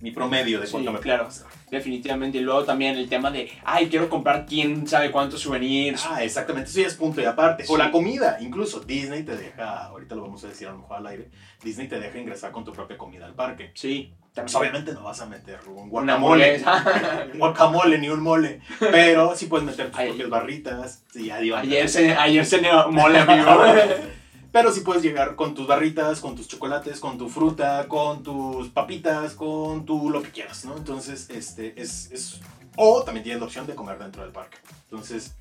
[0.00, 1.28] mi promedio de Sí, cuánto me claro.
[1.70, 2.38] Definitivamente.
[2.38, 6.04] Y luego también el tema de, ay, quiero comprar quién sabe cuántos souvenirs.
[6.08, 7.64] Ah, exactamente, eso ya es punto y aparte.
[7.64, 7.72] Sí.
[7.72, 10.96] O la comida, incluso Disney te deja, ahorita lo vamos a decir a lo mejor
[10.96, 11.30] al aire,
[11.62, 13.70] Disney te deja ingresar con tu propia comida al parque.
[13.74, 14.14] Sí.
[14.34, 16.62] Pues obviamente no vas a meter un guacamole.
[17.34, 18.60] un guacamole ni un mole.
[18.78, 21.04] Pero sí puedes meter tus propias barritas.
[21.12, 23.62] Sí, ayer se, ayer se mole, amigo.
[24.52, 28.68] Pero sí puedes llegar con tus barritas, con tus chocolates, con tu fruta, con tus
[28.68, 30.76] papitas, con tu lo que quieras, ¿no?
[30.76, 32.40] Entonces, este es, es.
[32.76, 34.58] O también tienes la opción de comer dentro del parque.
[34.84, 35.36] Entonces,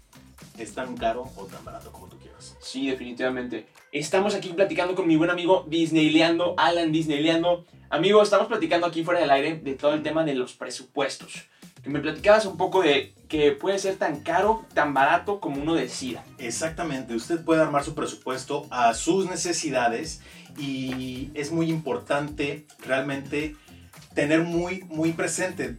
[0.58, 2.56] es tan caro o tan barato como tú quieras.
[2.62, 3.67] Sí, definitivamente.
[3.91, 7.65] Estamos aquí platicando con mi buen amigo Disneyleando, Alan Disneyleando.
[7.89, 11.50] Amigo, estamos platicando aquí fuera del aire de todo el tema de los presupuestos.
[11.84, 15.76] Que me platicabas un poco de que puede ser tan caro, tan barato como uno
[15.76, 16.24] decida.
[16.39, 20.22] Exactamente, usted puede armar su presupuesto a sus necesidades
[20.58, 23.56] y es muy importante realmente
[24.15, 25.78] tener muy, muy presente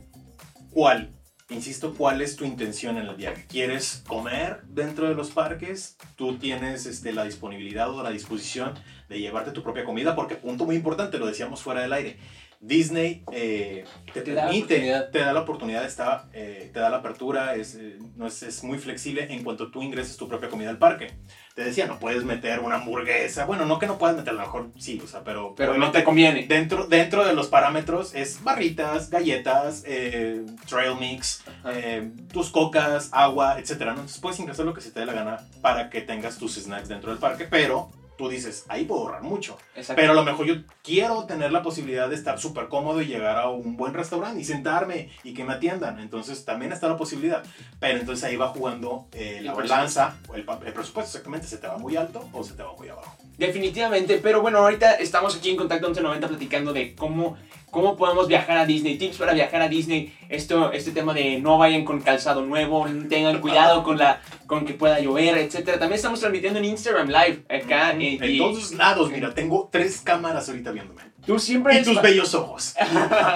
[0.71, 1.11] cuál,
[1.51, 3.47] insisto, cuál es tu intención en el viaje.
[3.49, 5.97] ¿Quieres comer dentro de los parques?
[6.17, 8.75] Tú tienes este, la disponibilidad o la disposición
[9.09, 12.17] de llevarte tu propia comida porque punto muy importante, lo decíamos fuera del aire.
[12.63, 15.11] Disney eh, te, Te da permite, oportunidad.
[15.11, 18.63] te da la oportunidad, está, eh, te da la apertura, es, eh, no es, es
[18.63, 21.11] muy flexible en cuanto tú ingreses tu propia comida al parque.
[21.55, 24.41] Te decía, no puedes meter una hamburguesa, bueno, no que no puedas meter, a lo
[24.43, 26.47] mejor sí, o sea, pero, Pero no te conviene.
[26.47, 33.59] dentro, dentro de los parámetros es barritas, galletas, eh, trail mix, eh, tus cocas, agua,
[33.59, 33.81] etc.
[33.81, 33.91] ¿no?
[33.93, 36.89] Entonces puedes ingresar lo que se te dé la gana para que tengas tus snacks
[36.89, 37.91] dentro del parque, pero
[38.21, 39.57] tú dices, ahí puedo ahorrar mucho.
[39.97, 43.39] Pero a lo mejor yo quiero tener la posibilidad de estar súper cómodo y llegar
[43.39, 45.99] a un buen restaurante y sentarme y que me atiendan.
[45.99, 47.43] Entonces también está la posibilidad.
[47.81, 51.79] Pero entonces ahí va jugando eh, la balanza, el, el presupuesto exactamente, se te va
[51.79, 53.17] muy alto o se te va muy abajo.
[53.39, 57.39] Definitivamente, pero bueno, ahorita estamos aquí en Contacto 1190 platicando de cómo,
[57.71, 61.59] cómo podemos viajar a Disney, tips para viajar a Disney, esto, este tema de no
[61.59, 65.79] vayan con calzado nuevo, tengan cuidado con, la, con que pueda llover, etcétera.
[65.79, 67.93] También estamos transmitiendo en Instagram Live acá.
[67.93, 71.03] eh, En y todos lados, mira, tengo tres cámaras ahorita viéndome.
[71.27, 72.75] tú siempre Y eres tus bellos ojos.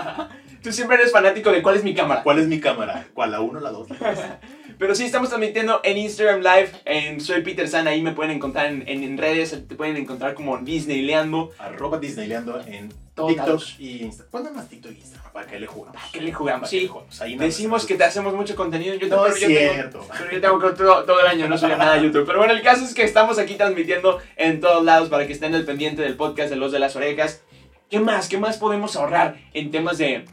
[0.62, 2.22] tú siempre eres fanático de cuál es mi cámara.
[2.22, 3.06] ¿Cuál es mi cámara?
[3.14, 3.30] ¿Cuál?
[3.32, 3.88] ¿La 1, la 2?
[4.78, 8.66] Pero sí, estamos transmitiendo en Instagram Live, en Soy Peter San, ahí me pueden encontrar
[8.66, 11.50] en, en- en redes, te pueden encontrar como Disneyleando.
[11.58, 13.76] Arroba Disneyleando en Todos TikTok lados.
[13.78, 14.42] y Instagram.
[14.44, 15.94] Nada más TikTok y Instagram, ¿para qué le jugamos?
[15.96, 16.60] ¿Para qué le jugamos?
[16.62, 16.82] ¿Para qué Sí.
[16.82, 17.20] le jugamos?
[17.22, 20.06] Ahí Decimos que te hacemos mucho contenido en YouTube, No pero es yo tengo- cierto.
[20.18, 22.26] Pero yo tengo que todo, todo el año no subir nada a YouTube.
[22.26, 25.54] Pero bueno, el caso es que estamos aquí transmitiendo en todos lados para que estén
[25.54, 27.42] al pendiente del podcast de Los de las Orejas.
[27.88, 28.28] ¿Qué más?
[28.28, 30.24] ¿Qué más podemos ahorrar en temas de,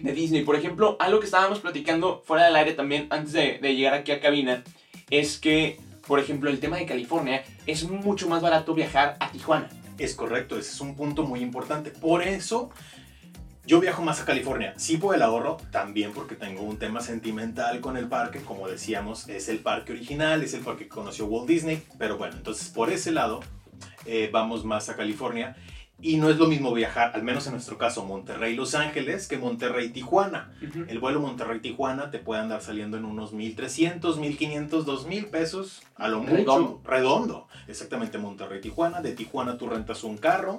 [0.00, 0.44] de Disney?
[0.44, 4.12] Por ejemplo, algo que estábamos platicando fuera del aire también antes de, de llegar aquí
[4.12, 4.64] a cabina
[5.10, 9.68] es que, por ejemplo, el tema de California es mucho más barato viajar a Tijuana.
[9.98, 11.90] Es correcto, ese es un punto muy importante.
[11.90, 12.70] Por eso
[13.68, 14.72] yo viajo más a California.
[14.78, 18.40] Sí por el ahorro, también porque tengo un tema sentimental con el parque.
[18.40, 21.82] Como decíamos, es el parque original, es el parque que conoció Walt Disney.
[21.98, 23.40] Pero bueno, entonces por ese lado
[24.06, 25.54] eh, vamos más a California.
[26.00, 30.52] Y no es lo mismo viajar, al menos en nuestro caso, Monterrey-Los Ángeles que Monterrey-Tijuana.
[30.86, 36.20] El vuelo Monterrey-Tijuana te puede andar saliendo en unos 1.300, 1.500, 2.000 pesos a lo
[36.20, 36.36] mucho.
[36.36, 36.82] Redondo.
[36.84, 37.48] Redondo.
[37.66, 39.00] Exactamente, Monterrey-Tijuana.
[39.00, 40.58] De Tijuana tú rentas un carro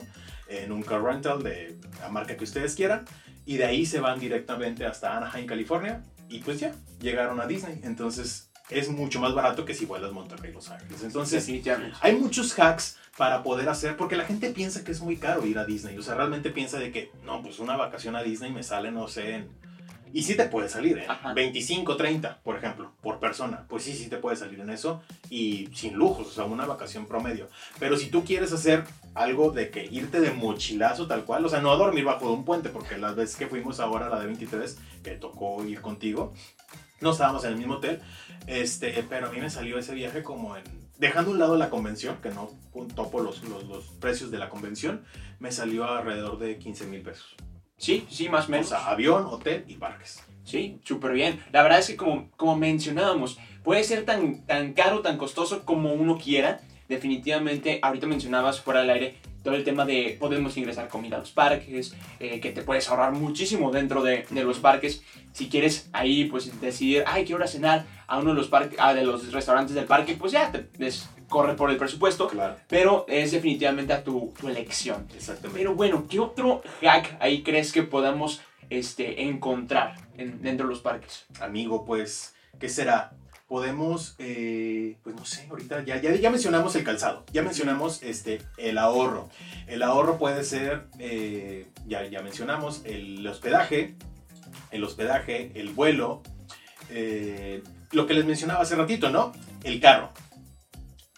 [0.49, 3.05] en un car rental de la marca que ustedes quieran.
[3.45, 6.03] Y de ahí se van directamente hasta Anaheim, California.
[6.27, 7.79] Y pues ya, llegaron a Disney.
[7.83, 11.03] Entonces es mucho más barato que si vuelas Monterrey-Los Ángeles.
[11.03, 11.97] Entonces Definitivamente.
[12.01, 15.59] hay muchos hacks para poder hacer, porque la gente piensa que es muy caro ir
[15.59, 15.97] a Disney.
[15.97, 19.09] O sea, realmente piensa de que, no, pues una vacación a Disney me sale, no
[19.09, 19.49] sé, en...
[20.13, 21.05] Y sí te puede salir, ¿eh?
[21.05, 21.33] Ajá.
[21.33, 23.65] 25, 30, por ejemplo, por persona.
[23.67, 25.03] Pues sí, sí te puede salir en eso.
[25.29, 27.49] Y sin lujos, o sea, una vacación promedio.
[27.77, 31.59] Pero si tú quieres hacer algo de que irte de mochilazo tal cual, o sea,
[31.59, 34.21] no a dormir bajo de un puente, porque las veces que fuimos ahora a la
[34.21, 36.33] de 23, que tocó ir contigo,
[37.01, 37.99] no estábamos en el mismo hotel,
[38.47, 40.63] este, eh, pero a mí me salió ese viaje como en...
[40.99, 42.51] Dejando a un lado la convención, que no
[42.95, 45.03] topo los, los, los precios de la convención,
[45.39, 47.35] me salió alrededor de 15 mil pesos.
[47.77, 48.67] Sí, sí, más o O menos.
[48.69, 50.21] sea, avión, hotel y parques.
[50.43, 51.41] Sí, súper bien.
[51.51, 55.93] La verdad es que como, como mencionábamos, puede ser tan, tan caro, tan costoso como
[55.93, 56.59] uno quiera.
[56.89, 61.31] Definitivamente, ahorita mencionabas fuera del aire todo el tema de podemos ingresar comida a los
[61.31, 65.01] parques, eh, que te puedes ahorrar muchísimo dentro de, de los parques.
[65.33, 68.77] Si quieres ahí pues decidir, ay, quiero ir a cenar a uno de los, parques,
[68.81, 72.27] ah, de los restaurantes del parque, pues ya te des- corre por el presupuesto.
[72.27, 75.07] Claro, Pero es definitivamente a tu, tu elección.
[75.15, 75.59] exactamente.
[75.59, 80.81] Pero bueno, ¿qué otro hack ahí crees que podamos este, encontrar en- dentro de los
[80.81, 81.25] parques?
[81.39, 83.11] Amigo, pues, ¿qué será?
[83.49, 88.43] Podemos, eh, pues no sé, ahorita ya, ya, ya mencionamos el calzado, ya mencionamos este,
[88.57, 89.27] el ahorro.
[89.67, 93.95] El ahorro puede ser, eh, ya, ya mencionamos, el hospedaje,
[94.71, 96.21] el hospedaje, el vuelo,
[96.91, 99.33] eh, lo que les mencionaba hace ratito, ¿no?
[99.63, 100.11] El carro.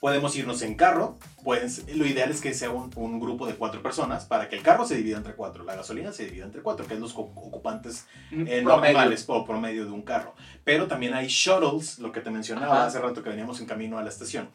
[0.01, 3.83] Podemos irnos en carro, pues lo ideal es que sea un, un grupo de cuatro
[3.83, 6.87] personas para que el carro se divida entre cuatro, la gasolina se divida entre cuatro,
[6.87, 8.63] que es los ocupantes eh, Promedio.
[8.63, 10.33] normales o promedio de un carro.
[10.63, 12.85] Pero también hay shuttles, lo que te mencionaba Ajá.
[12.87, 14.49] hace rato que veníamos en camino a la estación.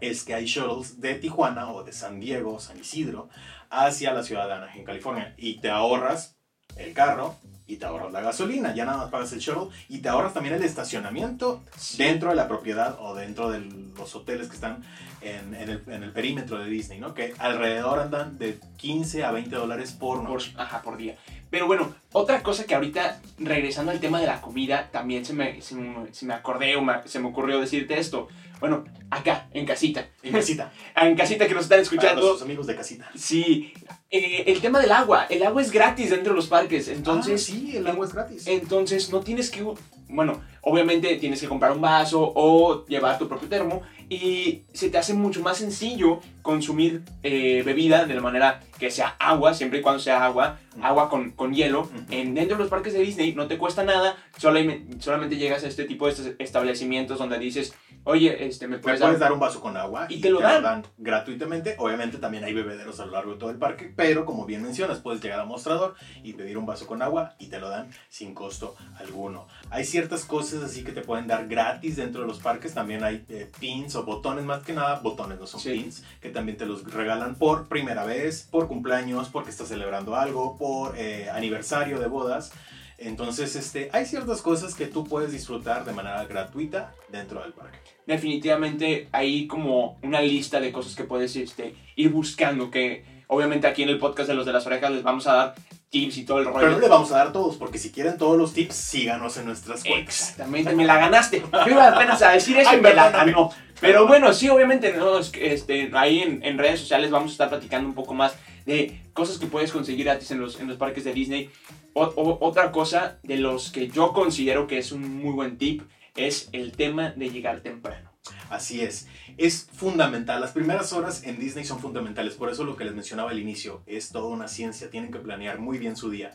[0.00, 3.28] Es que hay shuttles de Tijuana o de San Diego, San Isidro,
[3.68, 5.34] hacia la ciudad de Anaheim, California.
[5.36, 6.38] Y te ahorras
[6.76, 8.74] el carro y te ahorras la gasolina.
[8.74, 11.62] Ya nada más pagas el shuttle y te ahorras también el estacionamiento
[11.96, 13.60] dentro de la propiedad o dentro de
[13.96, 14.82] los hoteles que están
[15.20, 17.14] en, en el, en el perímetro de Disney, ¿no?
[17.14, 20.52] Que alrededor andan de 15 a 20 dólares por por, noche.
[20.56, 21.16] ajá, por día.
[21.50, 25.60] Pero bueno, otra cosa que ahorita, regresando al tema de la comida, también se me,
[25.62, 28.28] se me, se me acordé o me- se me ocurrió decirte esto.
[28.60, 30.06] Bueno, acá, en casita.
[30.22, 30.72] En casita.
[30.96, 32.20] En casita que nos están Para escuchando.
[32.20, 33.10] nuestros amigos de casita.
[33.16, 33.72] Sí,
[34.10, 35.26] eh, el tema del agua.
[35.28, 36.86] El agua es gratis dentro de los parques.
[36.88, 38.46] Entonces, Ah, sí, el agua es gratis.
[38.46, 39.64] Entonces no tienes que,
[40.08, 44.98] bueno, obviamente tienes que comprar un vaso o llevar tu propio termo y se te
[44.98, 49.82] hace mucho más sencillo consumir eh, bebida de la manera que sea agua, siempre y
[49.82, 51.88] cuando sea agua, agua con, con hielo.
[52.10, 55.68] En, dentro de los parques de Disney no te cuesta nada, solamente, solamente llegas a
[55.68, 59.28] este tipo de estos establecimientos donde dices, oye, este, me Me puedes puedes dar...
[59.28, 60.84] dar un vaso con agua Y te lo dan.
[60.98, 61.76] gratuitamente.
[61.78, 64.98] Obviamente también hay bebederos a lo largo de todo el parque, pero como bien mencionas,
[64.98, 68.34] puedes llegar al mostrador y pedir un vaso con agua y te lo dan sin
[68.34, 69.46] costo alguno.
[69.70, 72.74] Hay ciertas cosas así que te pueden dar gratis dentro de los parques.
[72.74, 75.70] También hay eh, pins o botones, más que nada botones, no son Sí.
[75.72, 80.56] pins, que también te los regalan por primera vez, por cumpleaños, porque estás celebrando algo,
[80.56, 82.52] por eh, aniversario de bodas.
[82.98, 87.78] Entonces, este, hay ciertas cosas que tú puedes disfrutar de manera gratuita dentro del parque.
[88.06, 93.82] definitivamente hay como una lista de cosas que puedes este, ir buscando, que obviamente aquí
[93.82, 95.54] en el podcast de los de las orejas les vamos a dar
[95.90, 96.58] tips y todo el rollo.
[96.60, 99.46] Pero no le vamos a dar todos, porque si quieren todos los tips, síganos en
[99.46, 100.20] nuestras cuentas.
[100.20, 101.42] Exactamente, me la ganaste.
[101.66, 103.50] Yo iba apenas a decir eso Ay, y me la ganó.
[103.80, 104.94] Pero bueno, sí, obviamente,
[105.40, 109.38] este, ahí en, en redes sociales vamos a estar platicando un poco más de cosas
[109.38, 111.50] que puedes conseguir gratis en los, en los parques de Disney.
[111.94, 115.82] O- otra cosa de los que yo considero que es un muy buen tip
[116.16, 118.10] es el tema de llegar temprano.
[118.50, 119.08] Así es.
[119.38, 120.40] Es fundamental.
[120.40, 122.34] Las primeras horas en Disney son fundamentales.
[122.34, 124.90] Por eso lo que les mencionaba al inicio es toda una ciencia.
[124.90, 126.32] Tienen que planear muy bien su día.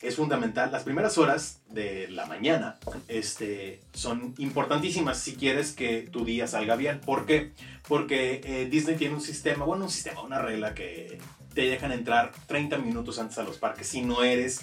[0.00, 0.70] Es fundamental.
[0.72, 6.76] Las primeras horas de la mañana este, son importantísimas si quieres que tu día salga
[6.76, 7.00] bien.
[7.00, 7.52] ¿Por qué?
[7.88, 11.18] Porque eh, Disney tiene un sistema, bueno, un sistema, una regla que
[11.54, 14.60] te dejan entrar 30 minutos antes a los parques si no eres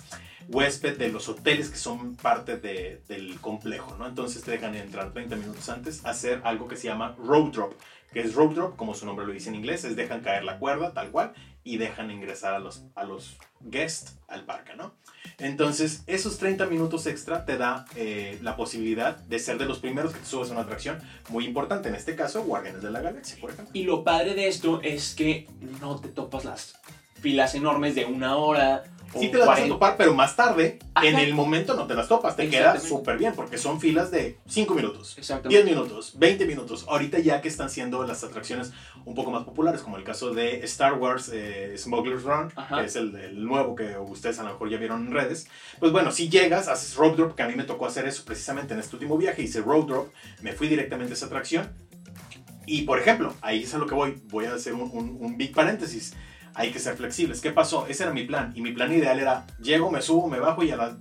[0.49, 4.07] huésped de los hoteles que son parte de- del complejo, ¿no?
[4.07, 7.73] Entonces te dejan entrar 30 minutos antes a hacer algo que se llama road drop,
[8.11, 10.59] que es road drop, como su nombre lo dice en inglés, es dejan caer la
[10.59, 14.93] cuerda tal cual y dejan ingresar a los, a los guests al parque, ¿no?
[15.39, 20.13] Entonces, esos 30 minutos extra te da eh, la posibilidad de ser de los primeros
[20.13, 23.37] que te subes a una atracción muy importante, en este caso, Guardianes de la Galaxia,
[23.39, 23.53] por.
[23.73, 25.47] Y lo padre de esto es que
[25.81, 26.75] no te topas las
[27.23, 28.83] filas enormes de una hora.
[29.17, 29.75] Sí te las vas a 40.
[29.75, 31.07] topar, pero más tarde, Ajá.
[31.07, 32.35] en el momento no te las topas.
[32.35, 35.63] Te queda súper bien porque son filas de 5 minutos, Exactamente.
[35.63, 36.83] 10 minutos, 20 minutos.
[36.89, 38.71] Ahorita ya que están siendo las atracciones
[39.05, 42.79] un poco más populares, como el caso de Star Wars eh, Smuggler's Run, Ajá.
[42.79, 45.47] que es el, el nuevo que ustedes a lo mejor ya vieron en redes.
[45.79, 48.73] Pues bueno, si llegas, haces road drop, que a mí me tocó hacer eso precisamente
[48.73, 50.07] en este último viaje, hice road drop,
[50.41, 51.71] me fui directamente a esa atracción.
[52.65, 55.37] Y por ejemplo, ahí es a lo que voy, voy a hacer un, un- un
[55.37, 56.13] big paréntesis.
[56.55, 57.41] Hay que ser flexibles.
[57.41, 57.87] ¿Qué pasó?
[57.87, 58.51] Ese era mi plan.
[58.55, 60.93] Y mi plan ideal era, llego, me subo, me bajo y a las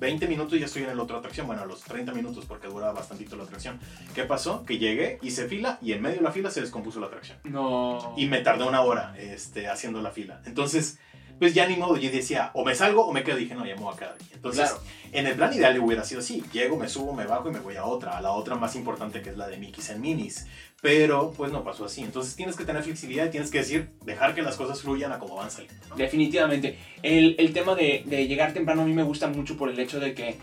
[0.00, 1.46] 20 minutos ya estoy en la otra atracción.
[1.46, 3.78] Bueno, a los 30 minutos porque dura bastantito la atracción.
[4.14, 4.64] ¿Qué pasó?
[4.64, 7.38] Que llegué, hice fila y en medio de la fila se descompuso la atracción.
[7.44, 8.14] No.
[8.16, 10.40] Y me tardé una hora este, haciendo la fila.
[10.46, 10.98] Entonces,
[11.38, 11.96] pues ya ni modo.
[11.96, 13.36] Yo decía, o me salgo o me quedo.
[13.36, 14.26] Dije, no, ya me voy a quedar aquí.
[14.34, 14.82] Entonces, Claro.
[15.12, 16.42] en el plan ideal hubiera sido así.
[16.52, 18.18] Llego, me subo, me bajo y me voy a otra.
[18.18, 20.46] A la otra más importante que es la de Mickey's and Minis.
[20.80, 22.02] Pero pues no pasó así.
[22.02, 25.18] Entonces tienes que tener flexibilidad y tienes que decir, dejar que las cosas fluyan a
[25.18, 25.74] como van saliendo.
[25.96, 26.78] Definitivamente.
[27.02, 29.98] El, el tema de, de llegar temprano a mí me gusta mucho por el hecho
[29.98, 30.36] de que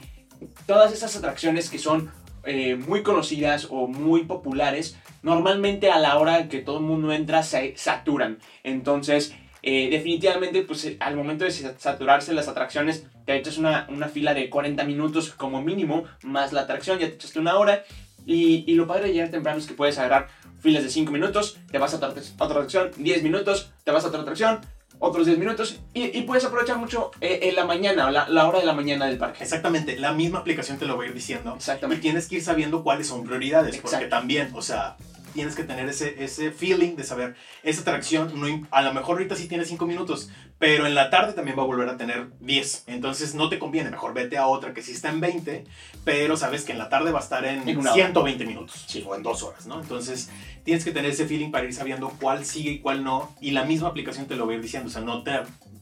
[0.65, 2.11] todas esas atracciones que son
[2.43, 7.41] eh, muy conocidas o muy populares, normalmente a la hora que todo el mundo entra
[7.41, 8.39] se saturan.
[8.63, 13.87] Entonces, eh, definitivamente, pues eh, al momento de sa- saturarse las atracciones, te echas una,
[13.89, 17.83] una fila de 40 minutos como mínimo, más la atracción, ya te echaste una hora.
[18.25, 20.27] Y, y lo padre de llegar temprano es que puedes agarrar
[20.59, 24.07] filas de 5 minutos, te vas a otra, otra atracción, 10 minutos, te vas a
[24.07, 24.61] otra atracción,
[24.99, 28.59] otros 10 minutos y, y puedes aprovechar mucho eh, en la mañana, la, la hora
[28.59, 29.43] de la mañana del parque.
[29.43, 31.51] Exactamente, la misma aplicación te lo va a ir diciendo.
[31.53, 32.01] Y Exactamente.
[32.01, 34.95] tienes que ir sabiendo cuáles son prioridades, porque también, o sea,
[35.35, 39.35] tienes que tener ese, ese feeling de saber, esa atracción, no, a lo mejor ahorita
[39.35, 42.85] sí tiene 5 minutos, pero en la tarde también va a volver a tener 10.
[42.87, 45.65] Entonces no te conviene, mejor vete a otra que sí está en 20,
[46.03, 48.01] pero sabes que en la tarde va a estar en, En una hora.
[48.05, 49.03] 120 minutos, Sí.
[49.05, 49.79] o en 2 horas, ¿no?
[49.81, 50.31] Entonces
[50.63, 53.65] tienes que tener ese feeling para ir sabiendo cuál sigue y cuál no, y la
[53.65, 55.31] misma aplicación te lo va a ir diciendo, o sea, no te...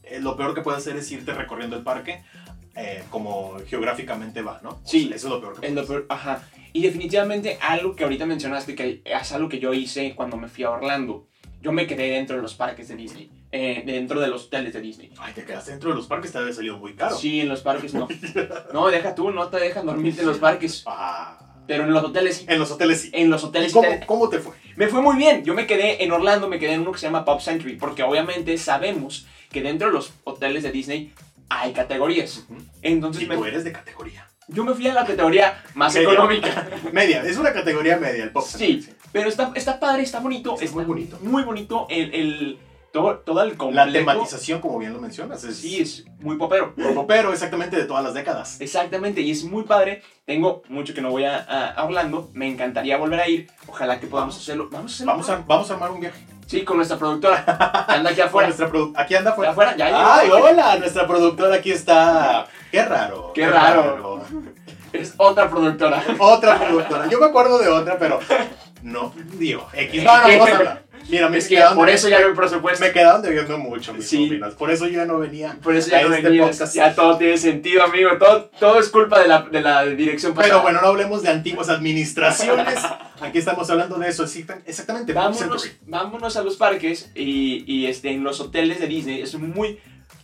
[0.02, 2.22] eh, Lo peor que puedes hacer es irte recorriendo el parque
[2.76, 4.80] eh, como geográficamente va, ¿no?
[4.84, 5.10] Sí.
[5.14, 6.42] Eso es lo peor que Es lo peor, ajá.
[6.72, 10.64] Y definitivamente algo que ahorita mencionaste, que es algo que yo hice cuando me fui
[10.64, 11.26] a Orlando.
[11.62, 14.80] Yo me quedé dentro de los parques de Disney, eh, dentro de los hoteles de
[14.82, 15.10] Disney.
[15.18, 17.16] Ay, te quedaste dentro de los parques, te había salido muy caro.
[17.16, 18.06] Sí, en los parques no.
[18.74, 20.82] No, deja tú, no te dejan dormirte en los parques.
[20.84, 22.46] Ah, Pero en los hoteles sí.
[22.48, 23.10] en los hoteles sí.
[23.14, 24.52] En los ¿Y hoteles sí cómo, te- cómo te fue?
[24.76, 25.42] Me fue muy bien.
[25.44, 28.02] Yo me quedé en Orlando, me quedé en uno que se llama Pop Century, porque
[28.02, 31.12] obviamente sabemos que dentro de los hoteles de Disney
[31.48, 32.44] hay categorías.
[32.82, 34.26] Entonces Y me- tú eres de categoría.
[34.48, 36.12] yo me fui a la categoría más Media.
[36.12, 36.66] económica.
[36.92, 38.44] Media, es una categoría media el pop.
[38.46, 40.56] Sí, pero está, está padre, está bonito.
[40.60, 41.18] Está muy bonito.
[41.22, 42.58] Muy bonito el, el-
[42.92, 46.74] todo, todo el La tematización, como bien lo mencionas, es Sí, es muy popero.
[47.08, 48.60] pero exactamente de todas las décadas.
[48.60, 50.02] Exactamente, y es muy padre.
[50.24, 52.30] Tengo mucho que no voy a, a- Orlando.
[52.34, 53.50] Me encantaría volver a ir.
[53.66, 54.68] Ojalá que podamos hacerlo.
[54.70, 55.12] Vamos a hacerlo.
[55.12, 56.24] Vamos a, vamos a armar un viaje.
[56.46, 57.86] Sí, con nuestra productora.
[57.88, 58.48] anda aquí afuera.
[58.48, 59.50] nuestra aquí anda afuera.
[59.52, 59.98] afuera, ya llegó.
[59.98, 62.46] Ay, hola, nuestra productora aquí está.
[62.70, 63.32] Qué raro.
[63.34, 64.22] Qué raro.
[64.92, 66.02] Es otra productora.
[66.18, 67.08] Otra productora.
[67.08, 68.20] Yo me acuerdo de otra, pero
[68.82, 70.04] no, digo, X.
[70.04, 70.83] No, no, vamos a hablar.
[71.08, 72.84] Mira, me Es que por eso ya no hay presupuesto.
[72.84, 74.40] me quedaron debiendo mucho mis Sí.
[74.58, 75.56] Por eso yo ya no venía.
[75.62, 76.74] Por eso ya no este podcast.
[76.74, 78.10] Ya todo tiene sentido, amigo.
[78.18, 80.54] Todo, todo es culpa de la, de la dirección pasada.
[80.54, 82.78] Pero bueno, no hablemos de antiguas administraciones.
[83.20, 84.24] Aquí estamos hablando de eso.
[84.24, 85.12] exacta- Exactamente.
[85.12, 89.78] Vámonos, vámonos a los parques y, y, este, en los hoteles de Disney es muy,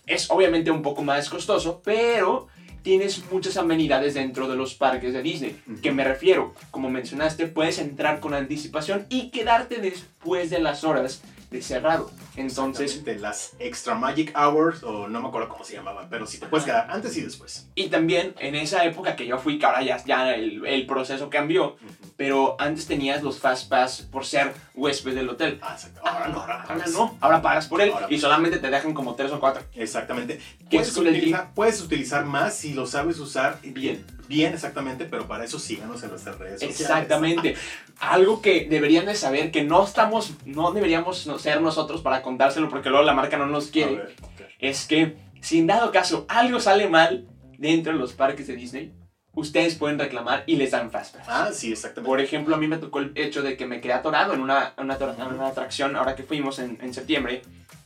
[0.06, 2.48] es obviamente un poco más costoso, pero
[2.82, 5.60] tienes muchas amenidades dentro de los parques de Disney.
[5.82, 11.22] Que me refiero, como mencionaste, puedes entrar con anticipación y quedarte después de las horas
[11.50, 12.10] de cerrado.
[12.36, 16.38] Entonces, Exactamente, las Extra Magic Hours, o no me acuerdo cómo se llamaban, pero sí
[16.38, 17.66] te puedes quedar antes y después.
[17.74, 21.28] y también en esa época que yo fui, que ahora ya, ya el, el proceso
[21.28, 21.76] cambió,
[22.16, 25.58] pero antes tenías los Fast Pass por ser huésped del hotel.
[25.60, 26.00] Ah, exacto.
[26.04, 29.14] Ahora no, ahora, Ahora no, ahora pagas por él Ahora y solamente te dejan como
[29.16, 29.62] tres o cuatro.
[29.74, 30.38] Exactamente.
[30.70, 33.74] ¿Qué Puedes utilizar, puedes utilizar más si lo sabes usar Bien.
[33.74, 36.80] bien exactamente, pero para eso síganos en nuestras redes sociales.
[36.80, 37.56] Exactamente.
[37.98, 42.90] Algo que deberían de saber que no estamos, no deberíamos ser nosotros para contárselo porque
[42.90, 43.96] luego la marca no nos quiere.
[43.96, 44.16] ver.
[44.58, 47.26] Es que, si en dado caso algo sale mal
[47.58, 48.92] dentro de los parques de Disney,
[49.32, 51.26] ustedes pueden reclamar y les dan fast pass.
[51.28, 52.08] Ah, sí, exactamente.
[52.08, 54.74] Por ejemplo, a mí me tocó el hecho de que me quedé atorado en una,
[54.78, 57.42] una, una atracción ahora que fuimos en, en septiembre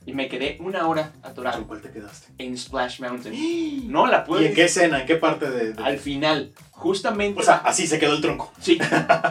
[0.06, 2.32] y me quedé una hora ¿Con atorado cuál te quedaste?
[2.38, 3.88] en Splash Mountain.
[3.90, 4.48] No la ¿Y pude.
[4.48, 5.00] en qué escena?
[5.00, 5.72] ¿En qué parte de...?
[5.72, 7.40] de- Al final, justamente.
[7.40, 8.52] O sea, así se quedó el tronco.
[8.60, 8.78] Sí,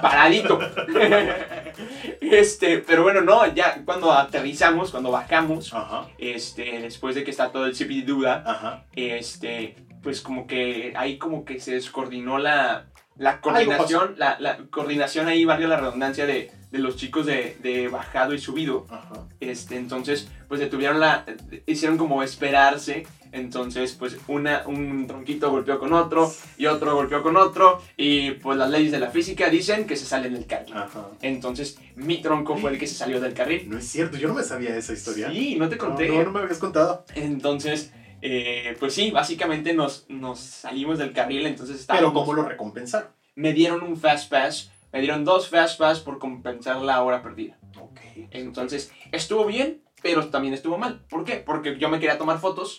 [0.01, 0.59] paradito.
[2.21, 7.51] este, pero bueno, no, ya cuando aterrizamos, cuando bajamos, Ajá, este, después de que está
[7.51, 8.85] todo el zipi duda, ajá.
[8.95, 12.85] este, pues como que ahí como que se descoordinó la,
[13.17, 17.87] la coordinación, la, la coordinación ahí, valga la redundancia, de, de los chicos de, de
[17.87, 18.85] bajado y subido.
[18.89, 19.25] Ajá.
[19.39, 21.25] Este, entonces, pues detuvieron la,
[21.65, 23.05] hicieron como esperarse.
[23.31, 28.59] Entonces, pues una, un tronquito golpeó con otro y otro golpeó con otro y pues
[28.59, 30.75] las leyes de la física dicen que se salen del carril.
[30.75, 31.07] Ajá.
[31.23, 33.67] Entonces, mi tronco fue el que se salió del carril.
[33.67, 35.31] No es cierto, yo no me sabía esa historia.
[35.31, 36.09] Sí, no te conté.
[36.09, 37.05] No, no, no me habías contado.
[37.15, 37.91] Entonces,
[38.25, 42.13] eh, pues sí, básicamente nos, nos salimos del carril, entonces Pero estábamos...
[42.23, 43.09] ¿cómo lo recompensaron?
[43.35, 47.57] Me dieron un fast pass, me dieron dos fast pass por compensar la hora perdida.
[47.79, 47.99] Ok.
[48.31, 51.01] Entonces, estuvo bien, pero también estuvo mal.
[51.09, 51.37] ¿Por qué?
[51.37, 52.77] Porque yo me quería tomar fotos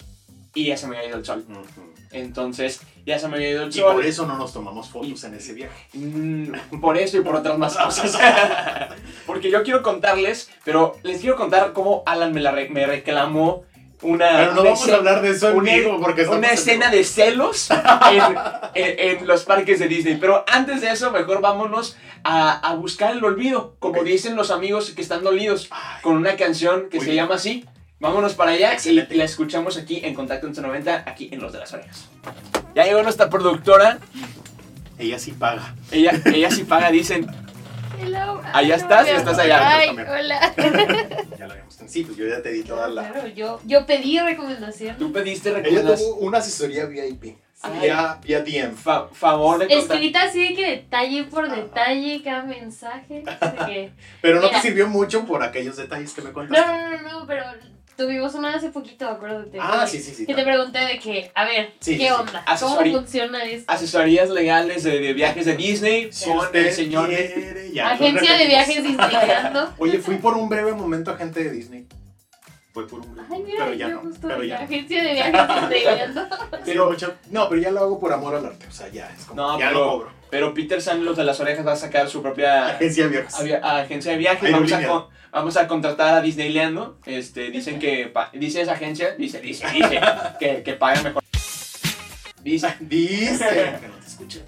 [0.54, 1.44] y ya se me había ido el sol.
[2.12, 3.94] Entonces, ya se me había ido el Y sol.
[3.96, 5.88] por eso no nos tomamos fotos en ese viaje.
[5.94, 8.16] Mm, por eso y por otras más cosas.
[9.26, 13.64] Porque yo quiero contarles, pero les quiero contar cómo Alan me, la re- me reclamó
[14.04, 16.48] una, Pero no una vamos a escena- hablar de eso en una- vivo porque una
[16.48, 18.36] en escena de celos en,
[18.74, 20.16] en- en los parques de Disney.
[20.20, 24.90] Pero antes de eso, mejor vámonos a, a buscar el olvido, como dicen los amigos
[24.90, 27.16] que están dolidos, Ay, con una canción que se bien.
[27.16, 27.64] llama así.
[28.00, 29.14] Vámonos para allá Excelente.
[29.14, 32.08] y la escuchamos aquí en Contacto 1190, aquí en Los de las Orejas.
[32.74, 33.98] Ya llegó nuestra productora,
[34.98, 35.74] Ella sí paga.
[35.90, 37.26] ella, ella sí paga, dicen,
[38.04, 38.40] Hello.
[38.52, 39.76] Allá estás no estás allá.
[39.76, 40.54] Ay, hola.
[41.38, 43.10] Ya la habíamos Sí, pues yo ya te di toda la.
[43.10, 44.96] Claro, yo, yo pedí recomendación.
[44.96, 46.00] tú pediste Ella recomendaciones.
[46.00, 47.36] tuvo una asesoría VIP.
[47.62, 47.80] Ay.
[47.80, 48.74] Vía, vía DM.
[48.74, 49.96] Fa- favor de contar.
[49.96, 53.22] Escrita así de que detalle por detalle cada mensaje.
[53.66, 53.92] que-
[54.22, 54.60] Pero no Mira.
[54.60, 56.66] te sirvió mucho por aquellos detalles que me No, contaste.
[56.72, 57.44] no, no, no, pero
[57.96, 59.58] tuvimos una hace poquito, acuérdate.
[59.60, 60.26] Ah, que- sí, sí, sí.
[60.26, 62.10] Que te pregunté de que, a ver, Sí, ¿qué sí, sí.
[62.10, 62.44] onda?
[62.60, 63.72] ¿Cómo funciona esto?
[63.72, 67.08] Asesorías legales de, de viajes de Disney el señor.
[67.08, 69.68] quiere, ya lo Agencia de viajes Disneyland.
[69.78, 71.86] Oye, fui por un breve momento agente de Disney.
[72.72, 74.02] Fue por un breve Ay, mira, pero ya no.
[74.20, 74.64] Pero ya no.
[74.64, 76.28] agencia de viajes Disneyland.
[76.64, 76.96] Pero,
[77.30, 78.66] no, pero ya lo hago por amor al arte.
[78.66, 79.40] O sea, ya es como.
[79.40, 80.10] No, ya pero- lo cobro.
[80.30, 83.34] Pero Peter San, los de las orejas, va a sacar su propia Agencia de viajes.
[83.38, 84.42] avia- agencia de viajes.
[84.42, 84.88] Aerolínea.
[84.88, 86.94] Vamos a, vamos a contratar a Disneyland.
[87.04, 88.12] Este, dicen que.
[88.32, 90.00] dice esa agencia, dice, dice, dice,
[90.38, 91.22] que, que paga mejor.
[92.42, 93.46] Dice, Dice.
[93.80, 94.44] que no te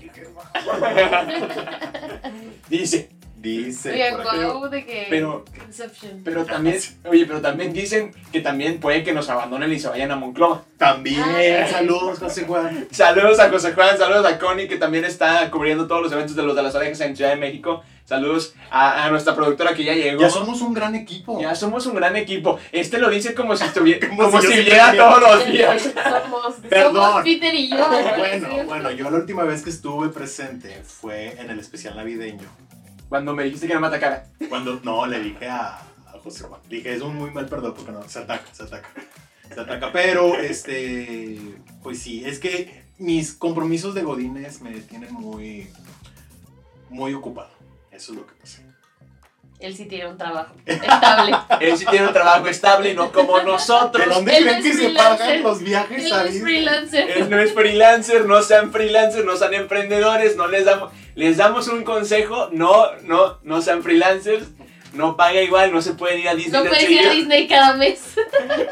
[2.76, 3.15] dice.
[3.46, 3.92] Dice.
[3.92, 4.36] Oye, por aquí.
[4.38, 5.06] guau, de que.
[5.08, 6.22] Pero- Inception.
[6.24, 6.78] Pero también,
[7.08, 10.62] oye, pero también dicen que también puede que nos abandonen y se vayan a Monclova.
[10.78, 11.22] También.
[11.22, 11.66] Ay.
[11.70, 12.88] Saludos, José Juan.
[12.90, 16.42] Saludos a José Juan, saludos a Connie que también está cubriendo todos los eventos de
[16.42, 17.82] los de las orejas en Ciudad de México.
[18.04, 20.20] Saludos a, a nuestra productora que ya llegó.
[20.20, 21.40] Ya somos un gran equipo.
[21.40, 22.58] Ya somos un gran equipo.
[22.70, 25.46] Este lo dice como si estuviera Como como, si yo si estuviera- viera todos los
[25.52, 25.82] días.
[26.22, 26.94] Somos, Perdón.
[26.94, 27.76] somos Peter y yo.
[28.18, 32.48] Bueno, bueno, yo la última vez que estuve presente fue en el especial navideño.
[33.08, 34.26] Cuando me dijiste que no me atacara.
[34.48, 37.92] Cuando no le dije a, a José Juan, dije es un muy mal perdón porque
[37.92, 38.88] no, se ataca, se ataca.
[39.52, 41.38] Se ataca, pero este,
[41.82, 45.68] pues sí, es que mis compromisos de Godines me tienen muy,
[46.90, 47.50] muy ocupado.
[47.92, 48.62] Eso es lo que pasa.
[49.58, 51.36] Él sí tiene un trabajo estable.
[51.60, 54.06] Él sí tiene un trabajo estable, no como ¿De nosotros.
[54.06, 57.10] dónde él creen que se pagan los viajes Él a es freelancer.
[57.10, 61.66] Él no es freelancer, no sean freelancers, no sean emprendedores, no les damos, les damos
[61.68, 64.46] un consejo, no, no, no sean freelancers,
[64.94, 67.10] no paga igual, no se pueden ir a Disney No tan puedes ir a.
[67.10, 68.00] Disney cada mes.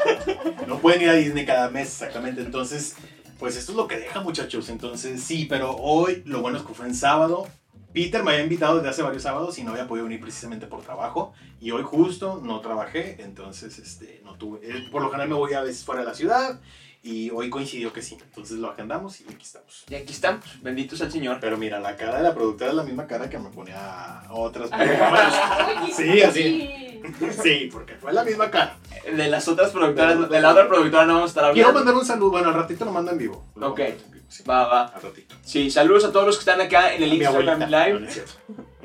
[0.67, 2.41] No pueden ir a Disney cada mes, exactamente.
[2.41, 2.95] Entonces,
[3.37, 4.69] pues esto es lo que deja, muchachos.
[4.69, 7.47] Entonces, sí, pero hoy lo bueno es que fue en sábado.
[7.93, 10.81] Peter me había invitado desde hace varios sábados y no había podido venir precisamente por
[10.81, 11.33] trabajo.
[11.61, 14.59] Y hoy justo no trabajé, entonces este, no tuve.
[14.63, 16.59] eh, Por lo general me voy a veces fuera de la ciudad
[17.07, 18.17] y hoy coincidió que sí.
[18.21, 19.85] Entonces lo agendamos y aquí estamos.
[19.89, 21.37] Y aquí estamos, benditos al Señor.
[21.39, 24.69] Pero mira, la cara de la productora es la misma cara que me ponía otras
[24.73, 26.69] Oye, Sí, así.
[27.43, 27.69] sí.
[27.71, 28.77] Porque fue la misma cara.
[29.05, 31.85] De las otras productoras, de la otra productora no vamos a estar Quiero hablando.
[31.91, 32.31] mandar un saludo.
[32.31, 33.45] Bueno, al ratito lo mando en vivo.
[33.55, 33.79] Lo Ok.
[33.79, 34.43] mando en vivo, sí.
[34.49, 34.83] Va, va.
[34.85, 35.35] Al ratito.
[35.43, 37.99] Sí, saludos a todos los que están acá en el A Instagram Live.
[37.99, 38.65] no.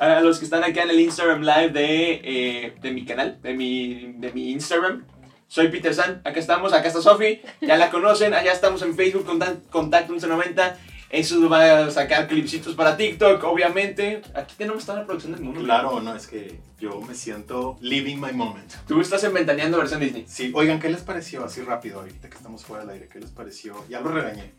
[0.00, 3.52] A los que están acá en el Instagram Live de, eh, de mi canal, de
[3.54, 5.04] mi, de mi Instagram.
[5.48, 9.24] Soy Peter San, acá estamos, acá está Sofi, ya la conocen, allá estamos en Facebook,
[9.26, 10.76] Contact- Contacto 1190,
[11.10, 14.20] Eso va a sacar clipsitos para TikTok, obviamente.
[14.34, 15.62] Aquí tenemos toda la producción del mundo.
[15.62, 18.70] Claro, no, es que yo me siento living my moment.
[18.86, 20.26] Tú estás inventaneando versión Disney.
[20.28, 23.08] Sí, oigan, ¿qué les pareció así rápido ahorita que estamos fuera del aire?
[23.10, 23.74] ¿Qué les pareció?
[23.88, 24.52] Ya lo regañé.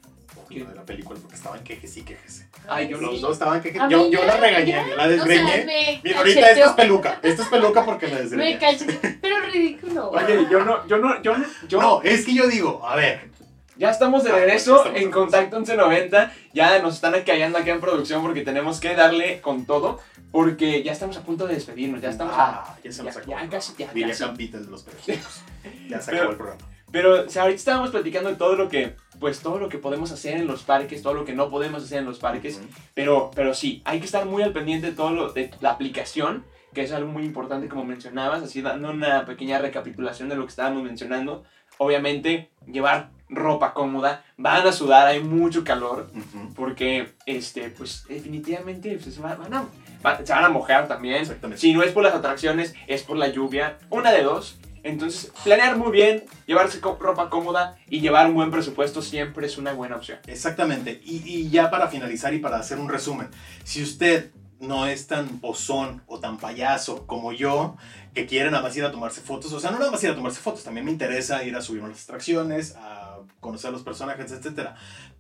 [0.48, 0.64] ¿Qué?
[0.64, 2.46] de la película porque estaban quejes y quejes.
[2.68, 3.20] Ay, yo Los no.
[3.20, 3.82] dos estaban quejes.
[3.90, 5.66] Yo, mí yo la regañé, yo la o sea, desgreñé.
[5.66, 7.20] me Mira, ahorita esta es peluca.
[7.22, 8.58] Esta es peluca porque la Me desgreñé.
[8.58, 10.10] cacheteó, pero ridículo.
[10.10, 13.30] Oye, yo no, yo no, yo no, yo No, es que yo digo, a ver,
[13.80, 15.10] Ya estamos de Ah, regreso en.
[15.10, 16.34] Contacto 1190.
[16.54, 20.00] Ya nos están callando acá en producción porque tenemos que darle con todo.
[20.32, 22.02] Porque ya estamos a punto de despedirnos.
[22.02, 22.60] Ya estamos a.
[22.62, 23.32] ah, ya se ya- nos acabó.
[23.32, 24.24] ya casi, ya Diría casi.
[24.26, 25.42] Campita el de los perejitos.
[25.90, 26.62] Ya se Pero- acabó el programa.
[26.92, 28.96] Pero o sea, ahorita estábamos platicando de todo lo que.
[29.20, 32.00] Pues todo lo que podemos hacer en los parques, todo lo que no podemos hacer
[32.00, 32.58] en los parques.
[32.58, 32.66] Ujú.
[32.94, 36.46] Pero, pero sí, hay que estar muy al pendiente de todo lo de la aplicación,
[36.74, 40.50] que es algo muy importante como mencionabas, así dando una pequeña recapitulación de lo que
[40.50, 41.44] estábamos mencionando.
[41.80, 46.12] Obviamente, llevar ropa cómoda, van a sudar, hay mucho calor,
[46.56, 49.66] porque, este, pues definitivamente pues, se, va- van a,
[50.26, 51.26] se van a mojar también.
[51.56, 54.58] Si no es por las atracciones, es por la lluvia, una de dos.
[54.82, 59.74] Entonces, planear muy bien, llevarse ropa cómoda y llevar un buen presupuesto siempre es una
[59.74, 60.20] buena opción.
[60.26, 61.02] Exactamente.
[61.04, 63.28] Y, y ya para finalizar y para hacer un resumen,
[63.66, 67.76] si usted no es tan pozón o tan payaso como yo,
[68.14, 70.16] que quiere nada más ir a tomarse fotos, o sea, no nada más ir a
[70.16, 74.32] tomarse fotos, también me interesa ir a subir unas atracciones, a conocer a los personajes,
[74.32, 74.70] etc.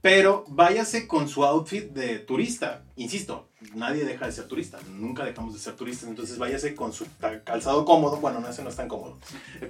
[0.02, 2.84] Pero váyase con su outfit de turista.
[2.96, 7.06] Insisto, nadie deja de ser turista, nunca dejamos de ser turistas, entonces váyase con su
[7.44, 8.18] calzado cómodo.
[8.18, 9.18] Bueno, no, ese no es tan cómodo,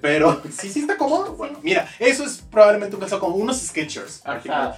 [0.01, 1.36] pero sí, sí está cómodo.
[1.36, 4.24] Bueno, mira, eso es probablemente un calzado cómodo, unos Skechers.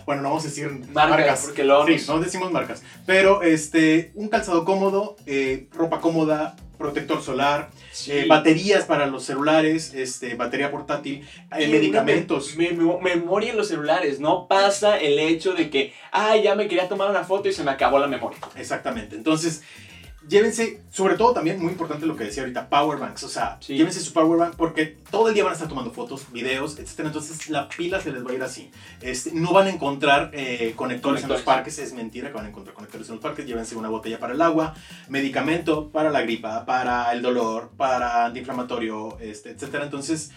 [0.06, 1.42] Bueno, no vamos a decir Marcas, marcas.
[1.46, 2.82] porque luego Sí, no decimos marcas.
[3.06, 8.12] Pero este, un calzado cómodo, eh, ropa cómoda, protector solar, Sí.
[8.12, 11.28] eh, baterías para los celulares, este, batería portátil,
[11.58, 12.56] eh, medicamentos.
[12.56, 14.20] una me- me- memoria en los celulares.
[14.20, 17.64] No pasa el hecho de que, ah, ya me quería tomar una foto y se
[17.64, 18.40] me acabó la memoria.
[18.56, 19.16] Exactamente.
[19.16, 19.64] Entonces,
[20.28, 23.24] llévense, sobre todo también, muy importante lo que decía ahorita, power banks.
[23.24, 23.76] O sea, Sí.
[23.76, 27.00] llévense su power bank porque todo el día van a estar tomando fotos, videos, etc.
[27.06, 28.72] Entonces, la pila se les va a ir así.
[29.02, 31.80] Este, no van a encontrar eh, conectores en los parques.
[31.80, 33.46] Es mentira que van a encontrar conectores en los parques.
[33.46, 34.76] Llévense una botella para el agua,
[35.10, 39.76] medicamento para la gripa, para el dolor, para antiinflamatorio, este, etc.
[39.84, 40.32] Entonces,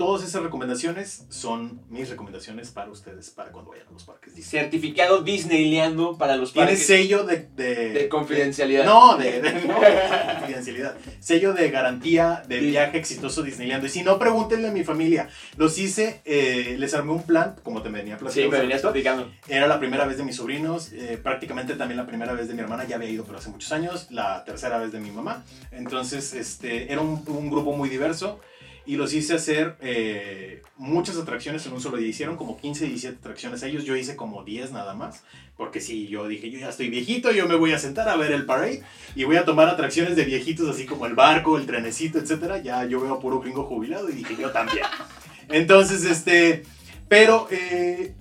[0.00, 4.34] todas esas recomendaciones son mis recomendaciones para ustedes, para cuando vayan a los parques.
[4.34, 8.86] Dice, Certificado Disneyleando para los Tiene parques sello de, de, de confidencialidad.
[8.86, 10.96] no, de, de- no, de confidencialidad.
[11.20, 12.66] Sello de garantía de Sí.
[12.70, 13.84] viaje exitoso Disneyland.
[13.84, 15.28] Y si no, pregúntenle a mi familia.
[15.58, 18.50] Los hice, eh, les armé un plan, como te venía Sí, platicando.
[18.52, 19.30] me venías platicando.
[19.48, 22.60] Era la primera vez de mis sobrinos, eh, prácticamente también la primera vez de mi
[22.60, 25.44] hermana, ya había ido pero hace muchos años, la tercera vez de mi mamá.
[25.72, 28.40] Entonces, este, era un, un grupo muy diverso
[28.86, 32.08] y los hice hacer eh, muchas atracciones en un solo día.
[32.08, 35.22] Hicieron como 15, 17 atracciones ellos, yo hice como 10 nada más,
[35.56, 38.32] porque si yo dije, yo ya estoy viejito, yo me voy a sentar a ver
[38.32, 38.82] el parade
[39.14, 42.58] y voy a tomar atracciones de viejitos así como el barco, el trenecito, etcétera.
[42.58, 44.86] Ya yo veo a puro gringo jubilado y dije, yo también.
[45.48, 46.62] Entonces, este,
[47.08, 48.14] pero eh,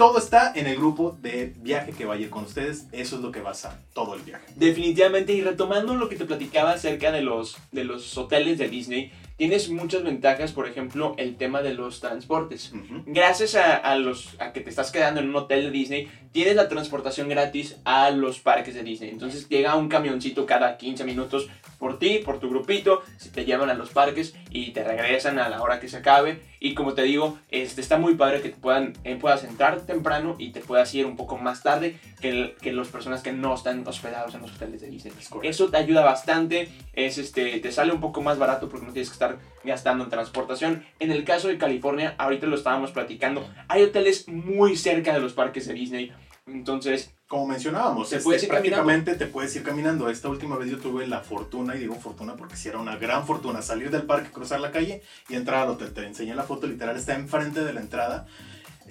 [0.00, 2.86] todo está en el grupo de viaje que va a ir con ustedes.
[2.90, 4.46] Eso es lo que basa todo el viaje.
[4.56, 9.12] Definitivamente, y retomando lo que te platicaba acerca de los, de los hoteles de Disney,
[9.40, 12.72] tienes muchas ventajas, por ejemplo, el tema de los transportes.
[12.74, 13.04] Ujú.
[13.06, 16.56] Gracias a, a los, a que te estás quedando en un hotel de Disney, tienes
[16.56, 19.08] la transportación gratis a los parques de Disney.
[19.08, 23.70] Entonces llega un camioncito cada 15 minutos por ti, por tu grupito, se te llevan
[23.70, 26.42] a los parques y te regresan a la hora que se acabe.
[26.62, 30.36] Y como te digo, este, está muy padre que te puedan, eh, puedas entrar temprano
[30.38, 33.54] y te puedas ir un poco más tarde que, el- que las personas que no
[33.54, 35.14] están hospedados en los hoteles de Disney.
[35.42, 39.08] Eso te ayuda bastante, es, este, te sale un poco más barato porque no tienes
[39.08, 39.29] que estar
[39.64, 40.84] gastando en transportación.
[40.98, 45.32] En el caso de California, ahorita lo estábamos platicando, hay hoteles muy cerca de los
[45.32, 46.12] parques de Disney.
[46.46, 50.10] Entonces, Como mencionábamos, Te este, prácticamente te puedes ir caminando.
[50.10, 53.24] Esta última vez yo tuve la fortuna, y digo fortuna porque si era una gran
[53.24, 55.92] fortuna, salir del parque, cruzar la calle y entrar al hotel.
[55.94, 58.26] Te enseñé la foto, literal, está enfrente de la entrada.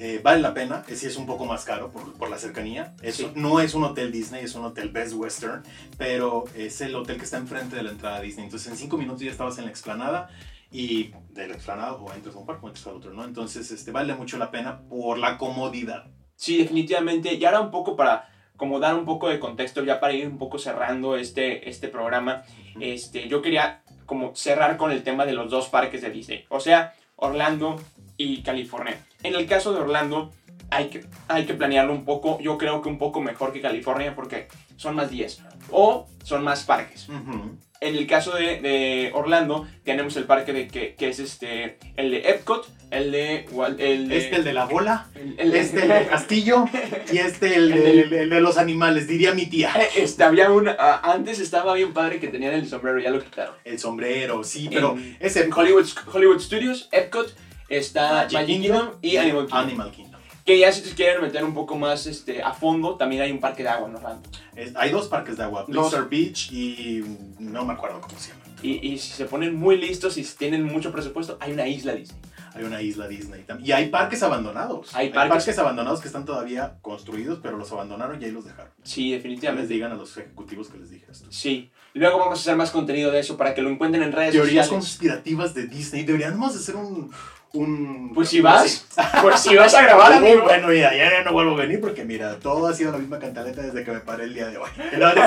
[0.01, 2.95] Eh, vale la pena, sí es un poco más caro por, por la cercanía.
[3.01, 3.31] Eso Sí.
[3.35, 5.61] no es un hotel Disney, es un hotel Best Western,
[5.97, 8.45] pero es el hotel que está enfrente de la entrada a Disney.
[8.45, 10.29] Entonces en cinco minutos ya estabas en la explanada
[10.71, 13.25] y de la explanada o entras a un parque o entras al otro, ¿no?
[13.25, 16.05] Entonces este, vale mucho la pena por la comodidad.
[16.35, 17.33] sí, definitivamente.
[17.33, 20.37] Y ahora un poco para como dar un poco de contexto, ya para ir un
[20.37, 22.43] poco cerrando este, este programa,
[22.79, 26.45] este, yo quería como cerrar con el tema de los dos parques de Disney.
[26.49, 27.77] O sea, Orlando
[28.19, 29.03] y California.
[29.23, 30.31] En el caso de Orlando,
[30.69, 34.13] hay que, hay que planearlo un poco, yo creo que un poco mejor que California
[34.15, 35.41] porque son más días
[35.71, 37.07] o son más parques.
[37.09, 37.57] Ujú.
[37.81, 42.11] En el caso de, de Orlando, tenemos el parque de que, que es este, el
[42.11, 43.45] de Epcot, el de...
[43.77, 46.65] El de Este el de la bola, el- el- este el del castillo
[47.13, 49.71] y este el, El de- los animales, diría mi tía.
[49.95, 53.55] Este, había una, ah, antes estaba bien padre que tenían el sombrero, ya lo quitaron.
[53.63, 57.33] El sombrero, sí, pero En- ese En Hollywood, Hollywood Studios, Epcot,
[57.69, 59.59] está Magic Magic Kingdom Kingdom y Animal Kingdom.
[59.59, 60.19] Animal Kingdom.
[60.45, 63.39] Que ya si te quieren meter un poco más este, a fondo, también hay un
[63.39, 64.27] parque de agua en Orlando.
[64.55, 65.65] Es- hay dos parques de agua.
[65.67, 67.03] Blizzard Beach y
[67.37, 68.41] no me acuerdo cómo se llama.
[68.63, 71.93] Y, y si se ponen muy listos y si tienen mucho presupuesto, hay una isla
[71.93, 72.19] Disney.
[72.55, 73.69] Hay una isla Disney también.
[73.69, 74.93] Y hay parques abandonados.
[74.95, 78.71] Hay parques- abandonados que están todavía construidos, pero los abandonaron y ahí los dejaron.
[78.83, 79.73] Sí, Ya les definitivamente.
[79.73, 81.27] digan a los ejecutivos que les dije esto.
[81.31, 81.69] Sí.
[81.93, 84.65] Luego vamos a hacer más contenido de eso para que lo encuentren en redes Teorías
[84.65, 84.69] sociales.
[84.69, 86.03] conspirativas de Disney.
[86.03, 87.11] Deberíamos hacer un...
[87.53, 88.85] un Pues si vas,
[89.21, 90.43] pues si vas a grabar, Muy amigo.
[90.45, 93.19] bueno, mira, ya, ya no vuelvo a venir porque mira, todo ha sido la misma
[93.19, 94.69] cantaleta desde que me paré el día de hoy.
[94.97, 95.21] No, no.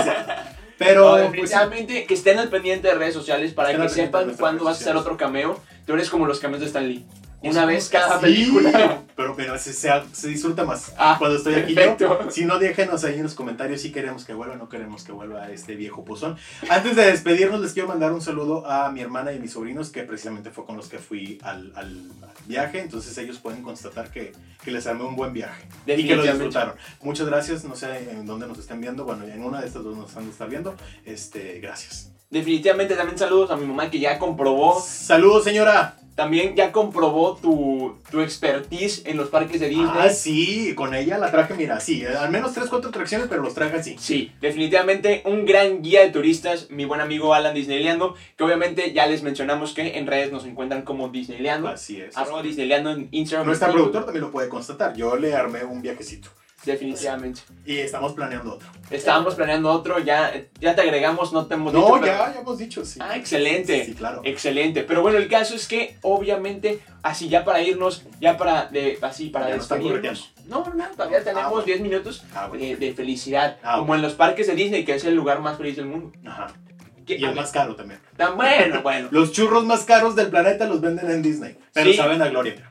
[0.78, 4.64] Pero, No, pues, definitivamente que estén al pendiente de redes sociales para que sepan cuándo
[4.64, 5.60] vas a hacer otro cameo.
[5.86, 7.04] Tú eres como los cameos de Stan Lee.
[7.42, 9.02] Una vez cada sí, película.
[9.16, 12.20] Pero, pero se, se, se disfruta más Ah, cuando estoy aquí perfecto.
[12.24, 12.30] yo.
[12.30, 15.12] Si no, déjenos ahí en los comentarios si queremos que vuelva o no queremos que
[15.12, 16.36] vuelva este viejo pozón.
[16.70, 19.90] Antes de despedirnos, les quiero mandar un saludo a mi hermana y a mis sobrinos,
[19.90, 21.86] que precisamente fue con los que fui al, al-
[22.22, 22.80] al viaje.
[22.80, 24.32] Entonces ellos pueden constatar que,
[24.64, 25.64] que les armé un buen viaje.
[25.86, 26.74] Y que lo disfrutaron.
[27.02, 27.64] Muchas gracias.
[27.64, 29.04] No sé en dónde nos estén viendo.
[29.04, 30.74] Bueno, en una de estas dos nos han de estar viendo.
[31.04, 32.10] Este, gracias.
[32.30, 35.96] Definitivamente también saludos a mi mamá que ya comprobó, Saludos, señora.
[36.14, 39.88] También ya comprobó tu, tu expertise en los parques de Disney.
[39.94, 43.54] Ah, sí, con ella la traje, mira, sí, al menos 3, 4 atracciones, pero los
[43.54, 43.96] traje así.
[43.98, 49.06] Sí, definitivamente un gran guía de turistas, mi buen amigo Alan Disneyleando, que obviamente ya
[49.06, 52.16] les mencionamos que en redes nos encuentran como Disneyleando, Así es.
[52.16, 53.48] arroba Disneyleando en Instagram.
[53.48, 54.94] Facebook, productor también lo puede constatar.
[54.94, 56.28] Yo le armé un viajecito.
[56.64, 57.40] Definitivamente.
[57.66, 58.68] Y estamos planeando otro.
[58.90, 61.92] Estábamos planeando otro, ya, ya te agregamos, no te hemos No, dicho.
[62.00, 62.98] pero- ya, ya hemos dicho, sí.
[63.02, 63.84] Ah, excelente.
[63.84, 64.20] Sí, claro.
[64.24, 64.84] Excelente.
[64.84, 69.28] Pero bueno, el caso es que, obviamente, así ya para irnos, ya para, de, así
[69.30, 70.32] para Ya no despedirnos.
[70.46, 71.64] No, no, no, todavía tenemos bueno.
[71.66, 72.64] 10 minutos Ah, bueno.
[72.64, 73.58] de, de felicidad.
[73.62, 76.12] Ah, como en los parques de Disney, que es el lugar más feliz del mundo.
[76.26, 76.48] Ajá.
[77.06, 78.00] Y el más caro también.
[78.16, 79.08] Tan bueno, bueno.
[79.10, 81.58] Los churros más caros del planeta los venden en Disney.
[81.72, 81.96] Pero Sí.
[81.96, 82.68] saben a gloria.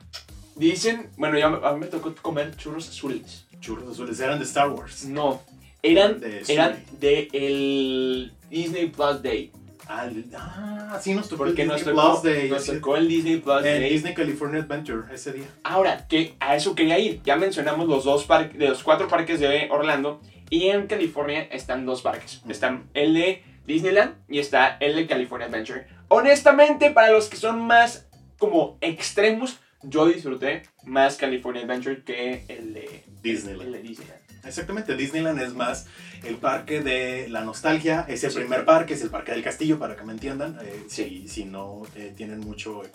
[0.54, 3.41] Dicen, bueno, ya me- a mí me tocó comer churros azules.
[3.62, 5.04] Churros azules eran de Star Wars.
[5.06, 5.40] No,
[5.82, 9.50] eran De eran de el Disney Plus Day.
[9.88, 12.50] Ah, el- ah, sí, nos tocó el Porque Disney nos tocó, Plus Day.
[12.50, 12.72] nos sí.
[12.72, 13.90] tocó el Disney Plus Day.
[13.90, 15.46] Disney California Adventure ese día.
[15.64, 17.20] Ahora, que a eso quería ir.
[17.24, 20.20] Ya mencionamos los dos parques, de los cuatro parques de Orlando.
[20.50, 22.42] Y en California están dos parques.
[22.48, 25.86] Están el de Disneyland y está el de California Adventure.
[26.08, 28.06] Honestamente, para los que son más
[28.38, 33.74] como extremos, yo disfruté más California Adventure que el de Disneyland.
[34.44, 35.86] Exactamente, Disneyland es más
[36.24, 38.38] el parque de la nostalgia, es el Sí.
[38.38, 41.22] primer parque, es el parque del castillo, para que me entiendan, eh, Sí.
[41.24, 42.90] si, si no eh, tienen mucho, eh,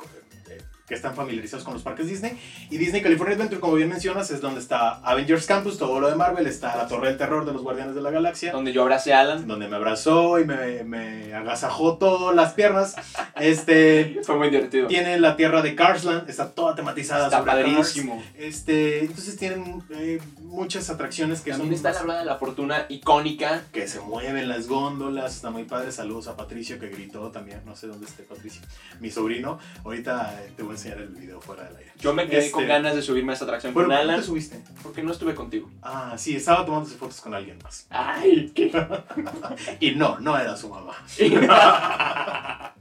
[0.87, 2.39] que están familiarizados con los parques Disney.
[2.69, 6.15] Y Disney California Adventure, como bien mencionas, es donde está Avengers Campus, todo lo de
[6.15, 9.13] Marvel, está la Torre del Terror de los Guardianes de la Galaxia, Donde yo abracé
[9.13, 9.45] a Alan.
[9.47, 12.95] donde me abrazó y me, me agasajó todas las piernas.
[13.35, 14.87] Este, Fue muy divertido.
[14.87, 17.63] tiene la tierra de Carsland, está toda tematizada Está sobre Cars.
[17.69, 18.23] padrísimo.
[18.37, 22.85] Este, entonces tienen eh, muchas atracciones que También son está la rueda de la fortuna
[22.87, 23.63] icónica.
[23.73, 25.91] que se mueven las góndolas, está muy padre.
[25.91, 28.61] Saludos a Patricio que gritó también, no sé dónde esté Patricio,
[29.01, 29.59] mi sobrino.
[29.83, 31.91] Ahorita eh, te voy enseñar el video fuera del aire.
[31.99, 34.19] Yo me quedé Este- con ganas de subirme a esta atracción con ¿por qué Alan
[34.19, 34.59] te subiste?
[34.83, 35.69] porque no estuve contigo.
[35.81, 37.87] Ah, sí, estaba tomándose fotos con alguien más.
[37.89, 38.71] Ay, qué
[39.79, 40.93] Y no, no era su mamá.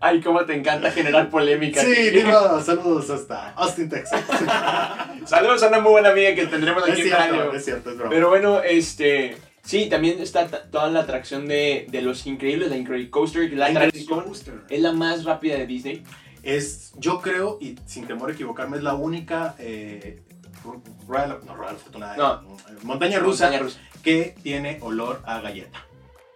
[0.00, 1.80] Ay, cómo te encanta generar polémica.
[1.80, 4.22] Sí, Diva, saludos hasta Austin, Texas.
[5.24, 7.52] Saludos a una muy buena amiga que tendremos es aquí en cierto, radio.
[7.52, 8.10] es cierto, es broma.
[8.10, 9.36] Pero bueno, este.
[9.62, 14.24] Sí, también está toda la atracción de, de los increíbles, la Incredicoaster, la atracción
[14.70, 16.04] es la más rápida de Disney.
[16.46, 20.22] Es, yo creo, y sin temor a equivocarme, es la única eh,
[21.08, 22.42] Royal, no, Royal Fortuna, No.
[22.82, 23.80] montaña rusa Montaña rusa.
[24.02, 25.84] que tiene olor a galleta.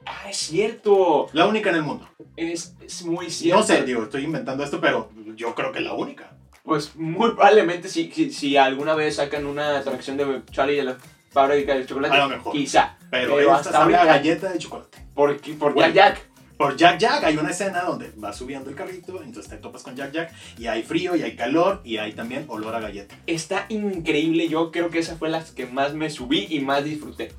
[0.06, 1.28] Ah, es cierto.
[1.32, 2.08] La única en el mundo.
[2.36, 3.60] Es, es muy cierto.
[3.60, 6.32] No sé, digo, estoy inventando esto, pero yo creo que la única.
[6.64, 10.96] Pues muy probablemente si, si, si alguna vez sacan una atracción de Charlie de la
[11.30, 12.52] fábrica de chocolate, A lo mejor.
[12.52, 12.96] quizá.
[13.10, 14.98] Pero, Pero esta hasta sabe a galleta de chocolate.
[15.14, 15.92] Porque, por Bueno.
[15.94, 16.29] Jack Jack.
[16.60, 19.96] Por Jack Jack hay una escena donde va subiendo el carrito, entonces te topas con
[19.96, 23.14] Jack Jack y hay frío y hay calor y hay también olor a galleta.
[23.26, 24.46] Está increíble.
[24.46, 27.32] Yo creo que esa fue la que más me subí y más disfruté.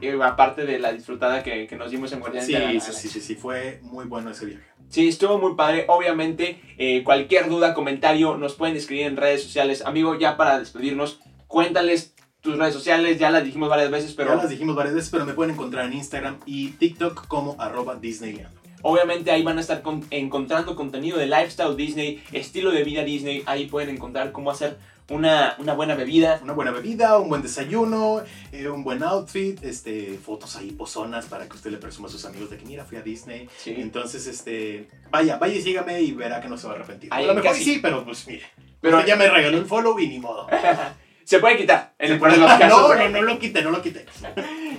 [0.00, 2.74] Y aparte de la disfrutada que, que nos dimos en Guardianes Sí, de la sí,
[2.78, 2.92] Galaxia.
[2.94, 4.62] sí, sí, sí, fue muy bueno ese viaje.
[4.90, 5.86] Sí, estuvo muy padre.
[5.88, 9.82] Obviamente, eh, cualquier duda, comentario, nos pueden escribir en redes sociales.
[9.84, 11.18] Amigo, ya para despedirnos,
[11.48, 12.12] Cuéntales
[12.46, 15.26] tus redes sociales, ya las dijimos varias veces, pero Ya las dijimos varias veces, pero
[15.26, 18.48] me pueden encontrar en Instagram y TikTok como arroba Disneyland.
[18.82, 23.42] obviamente ahí van a estar con- encontrando contenido de lifestyle Disney, estilo de vida Disney.
[23.46, 24.76] Ahí pueden encontrar cómo hacer
[25.08, 26.38] una, una buena bebida.
[26.42, 28.22] Una buena bebida, un buen desayuno,
[28.52, 32.24] eh, un buen outfit, este, fotos ahí pozonas para que usted le presuma a sus
[32.24, 33.48] amigos de que mira, fui a Disney.
[33.58, 33.74] Sí.
[33.76, 37.08] Entonces, este, vaya, vaya y sígame y verá que no se va a arrepentir.
[37.12, 38.42] Ahí a lo mejor casi- sí, pero pues mire.
[38.80, 40.46] Pero ya me regaló el follow y ni modo.
[41.26, 42.88] se puede quitar en el peor de los casos.
[42.88, 44.06] no, no, no lo quite, no lo quite.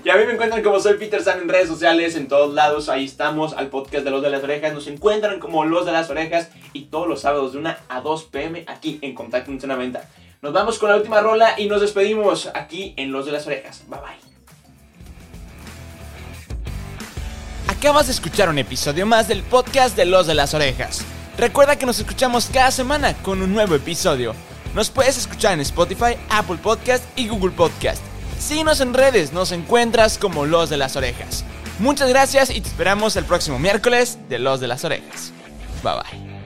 [0.06, 2.88] Y a mí me encuentran como soy Peter San en redes sociales, en todos lados.
[2.88, 4.74] Ahí estamos, al podcast de Los de las Orejas.
[4.74, 8.24] Nos encuentran como Los de las Orejas y todos los sábados de 1 a 2
[8.26, 10.02] pm aquí en Contacto 1190.
[10.42, 13.84] Nos vamos con la última rola y nos despedimos aquí en Los de las Orejas.
[13.90, 14.28] Bye bye.
[17.68, 21.04] Acabas de escuchar un episodio más del podcast de Los de las Orejas.
[21.38, 24.34] Recuerda que nos escuchamos cada semana con un nuevo episodio.
[24.78, 28.00] Nos puedes escuchar en Spotify, Apple Podcast y Google Podcast.
[28.38, 31.44] Síguenos en redes, nos encuentras como Los de las Orejas.
[31.80, 35.34] Muchas gracias y te esperamos el próximo miércoles de Los de las Orejas.
[35.82, 36.37] Bye bye.